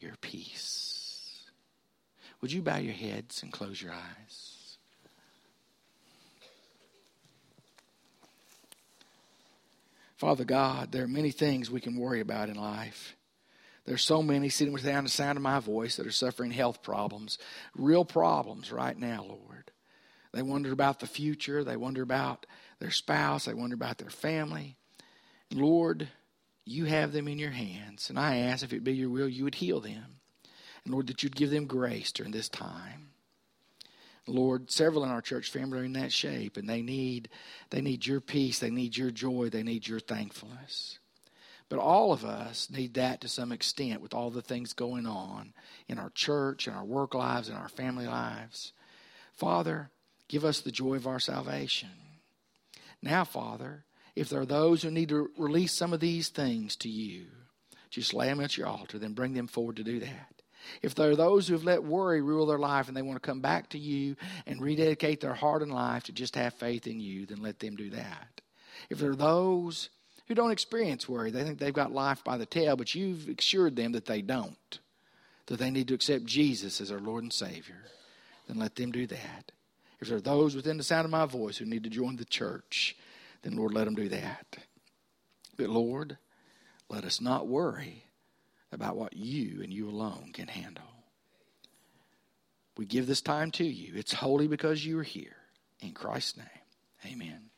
your 0.00 0.12
peace. 0.20 1.44
Would 2.42 2.52
you 2.52 2.60
bow 2.60 2.76
your 2.76 2.92
heads 2.92 3.42
and 3.42 3.50
close 3.50 3.80
your 3.80 3.92
eyes? 3.92 4.76
Father 10.18 10.44
God, 10.44 10.92
there 10.92 11.04
are 11.04 11.08
many 11.08 11.30
things 11.30 11.70
we 11.70 11.80
can 11.80 11.96
worry 11.96 12.20
about 12.20 12.50
in 12.50 12.56
life. 12.56 13.16
There's 13.86 14.02
so 14.02 14.22
many 14.22 14.50
sitting 14.50 14.74
within 14.74 15.04
the 15.04 15.10
sound 15.10 15.38
of 15.38 15.42
my 15.42 15.60
voice 15.60 15.96
that 15.96 16.06
are 16.06 16.12
suffering 16.12 16.50
health 16.50 16.82
problems, 16.82 17.38
real 17.74 18.04
problems 18.04 18.70
right 18.70 18.98
now, 18.98 19.24
Lord. 19.26 19.59
They 20.32 20.42
wonder 20.42 20.72
about 20.72 21.00
the 21.00 21.06
future. 21.06 21.64
They 21.64 21.76
wonder 21.76 22.02
about 22.02 22.46
their 22.80 22.90
spouse, 22.90 23.44
they 23.44 23.54
wonder 23.54 23.74
about 23.74 23.98
their 23.98 24.10
family. 24.10 24.76
Lord, 25.52 26.08
you 26.64 26.86
have 26.86 27.12
them 27.12 27.28
in 27.28 27.38
your 27.38 27.50
hands, 27.50 28.08
and 28.08 28.18
I 28.18 28.38
ask 28.38 28.64
if 28.64 28.72
it 28.72 28.84
be 28.84 28.94
your 28.94 29.10
will, 29.10 29.28
you 29.28 29.44
would 29.44 29.56
heal 29.56 29.80
them. 29.80 30.20
And 30.84 30.94
Lord, 30.94 31.08
that 31.08 31.22
you'd 31.22 31.36
give 31.36 31.50
them 31.50 31.66
grace 31.66 32.10
during 32.10 32.32
this 32.32 32.48
time. 32.48 33.08
Lord, 34.26 34.70
several 34.70 35.04
in 35.04 35.10
our 35.10 35.20
church 35.20 35.50
family 35.50 35.80
are 35.80 35.84
in 35.84 35.94
that 35.94 36.12
shape, 36.12 36.56
and 36.56 36.68
they 36.68 36.82
need 36.82 37.28
they 37.70 37.80
need 37.80 38.06
your 38.06 38.20
peace, 38.20 38.60
they 38.60 38.70
need 38.70 38.96
your 38.96 39.10
joy, 39.10 39.48
they 39.50 39.62
need 39.62 39.88
your 39.88 40.00
thankfulness. 40.00 40.98
But 41.68 41.78
all 41.78 42.12
of 42.12 42.24
us 42.24 42.68
need 42.70 42.94
that 42.94 43.20
to 43.20 43.28
some 43.28 43.52
extent 43.52 44.00
with 44.00 44.14
all 44.14 44.30
the 44.30 44.42
things 44.42 44.72
going 44.72 45.06
on 45.06 45.52
in 45.88 45.98
our 45.98 46.10
church, 46.10 46.66
in 46.66 46.74
our 46.74 46.84
work 46.84 47.14
lives, 47.14 47.48
in 47.48 47.54
our 47.54 47.68
family 47.68 48.06
lives. 48.06 48.72
Father, 49.32 49.90
give 50.30 50.44
us 50.44 50.60
the 50.60 50.70
joy 50.70 50.94
of 50.94 51.08
our 51.08 51.18
salvation. 51.18 51.90
Now, 53.02 53.24
Father, 53.24 53.84
if 54.14 54.28
there 54.28 54.40
are 54.40 54.46
those 54.46 54.82
who 54.82 54.90
need 54.90 55.08
to 55.08 55.28
release 55.36 55.76
some 55.76 55.92
of 55.92 55.98
these 55.98 56.28
things 56.28 56.76
to 56.76 56.88
you, 56.88 57.26
just 57.90 58.14
lay 58.14 58.26
them 58.26 58.40
at 58.40 58.56
your 58.56 58.68
altar, 58.68 58.96
then 58.96 59.12
bring 59.12 59.34
them 59.34 59.48
forward 59.48 59.76
to 59.76 59.82
do 59.82 59.98
that. 59.98 60.42
If 60.82 60.94
there 60.94 61.10
are 61.10 61.16
those 61.16 61.48
who 61.48 61.54
have 61.54 61.64
let 61.64 61.82
worry 61.82 62.22
rule 62.22 62.46
their 62.46 62.58
life 62.58 62.86
and 62.86 62.96
they 62.96 63.02
want 63.02 63.20
to 63.20 63.26
come 63.26 63.40
back 63.40 63.70
to 63.70 63.78
you 63.78 64.14
and 64.46 64.62
rededicate 64.62 65.20
their 65.20 65.34
heart 65.34 65.62
and 65.62 65.72
life 65.72 66.04
to 66.04 66.12
just 66.12 66.36
have 66.36 66.54
faith 66.54 66.86
in 66.86 67.00
you, 67.00 67.26
then 67.26 67.42
let 67.42 67.58
them 67.58 67.74
do 67.74 67.90
that. 67.90 68.40
If 68.88 68.98
there 68.98 69.10
are 69.10 69.16
those 69.16 69.88
who 70.28 70.36
don't 70.36 70.52
experience 70.52 71.08
worry, 71.08 71.32
they 71.32 71.42
think 71.42 71.58
they've 71.58 71.74
got 71.74 71.90
life 71.90 72.22
by 72.22 72.38
the 72.38 72.46
tail, 72.46 72.76
but 72.76 72.94
you've 72.94 73.28
assured 73.36 73.74
them 73.74 73.92
that 73.92 74.06
they 74.06 74.22
don't, 74.22 74.78
that 75.46 75.58
they 75.58 75.70
need 75.70 75.88
to 75.88 75.94
accept 75.94 76.24
Jesus 76.24 76.80
as 76.80 76.90
their 76.90 77.00
Lord 77.00 77.24
and 77.24 77.32
Savior, 77.32 77.82
then 78.46 78.58
let 78.58 78.76
them 78.76 78.92
do 78.92 79.08
that. 79.08 79.50
If 80.00 80.08
there 80.08 80.16
are 80.16 80.20
those 80.20 80.56
within 80.56 80.76
the 80.76 80.82
sound 80.82 81.04
of 81.04 81.10
my 81.10 81.26
voice 81.26 81.58
who 81.58 81.66
need 81.66 81.84
to 81.84 81.90
join 81.90 82.16
the 82.16 82.24
church, 82.24 82.96
then 83.42 83.56
Lord, 83.56 83.74
let 83.74 83.84
them 83.84 83.94
do 83.94 84.08
that. 84.08 84.46
But 85.56 85.68
Lord, 85.68 86.16
let 86.88 87.04
us 87.04 87.20
not 87.20 87.46
worry 87.46 88.04
about 88.72 88.96
what 88.96 89.16
you 89.16 89.62
and 89.62 89.72
you 89.72 89.88
alone 89.88 90.30
can 90.32 90.48
handle. 90.48 90.84
We 92.76 92.86
give 92.86 93.06
this 93.06 93.20
time 93.20 93.50
to 93.52 93.64
you. 93.64 93.92
It's 93.94 94.14
holy 94.14 94.48
because 94.48 94.84
you 94.84 94.98
are 94.98 95.04
here. 95.04 95.36
In 95.80 95.92
Christ's 95.92 96.38
name, 96.38 97.12
amen. 97.12 97.49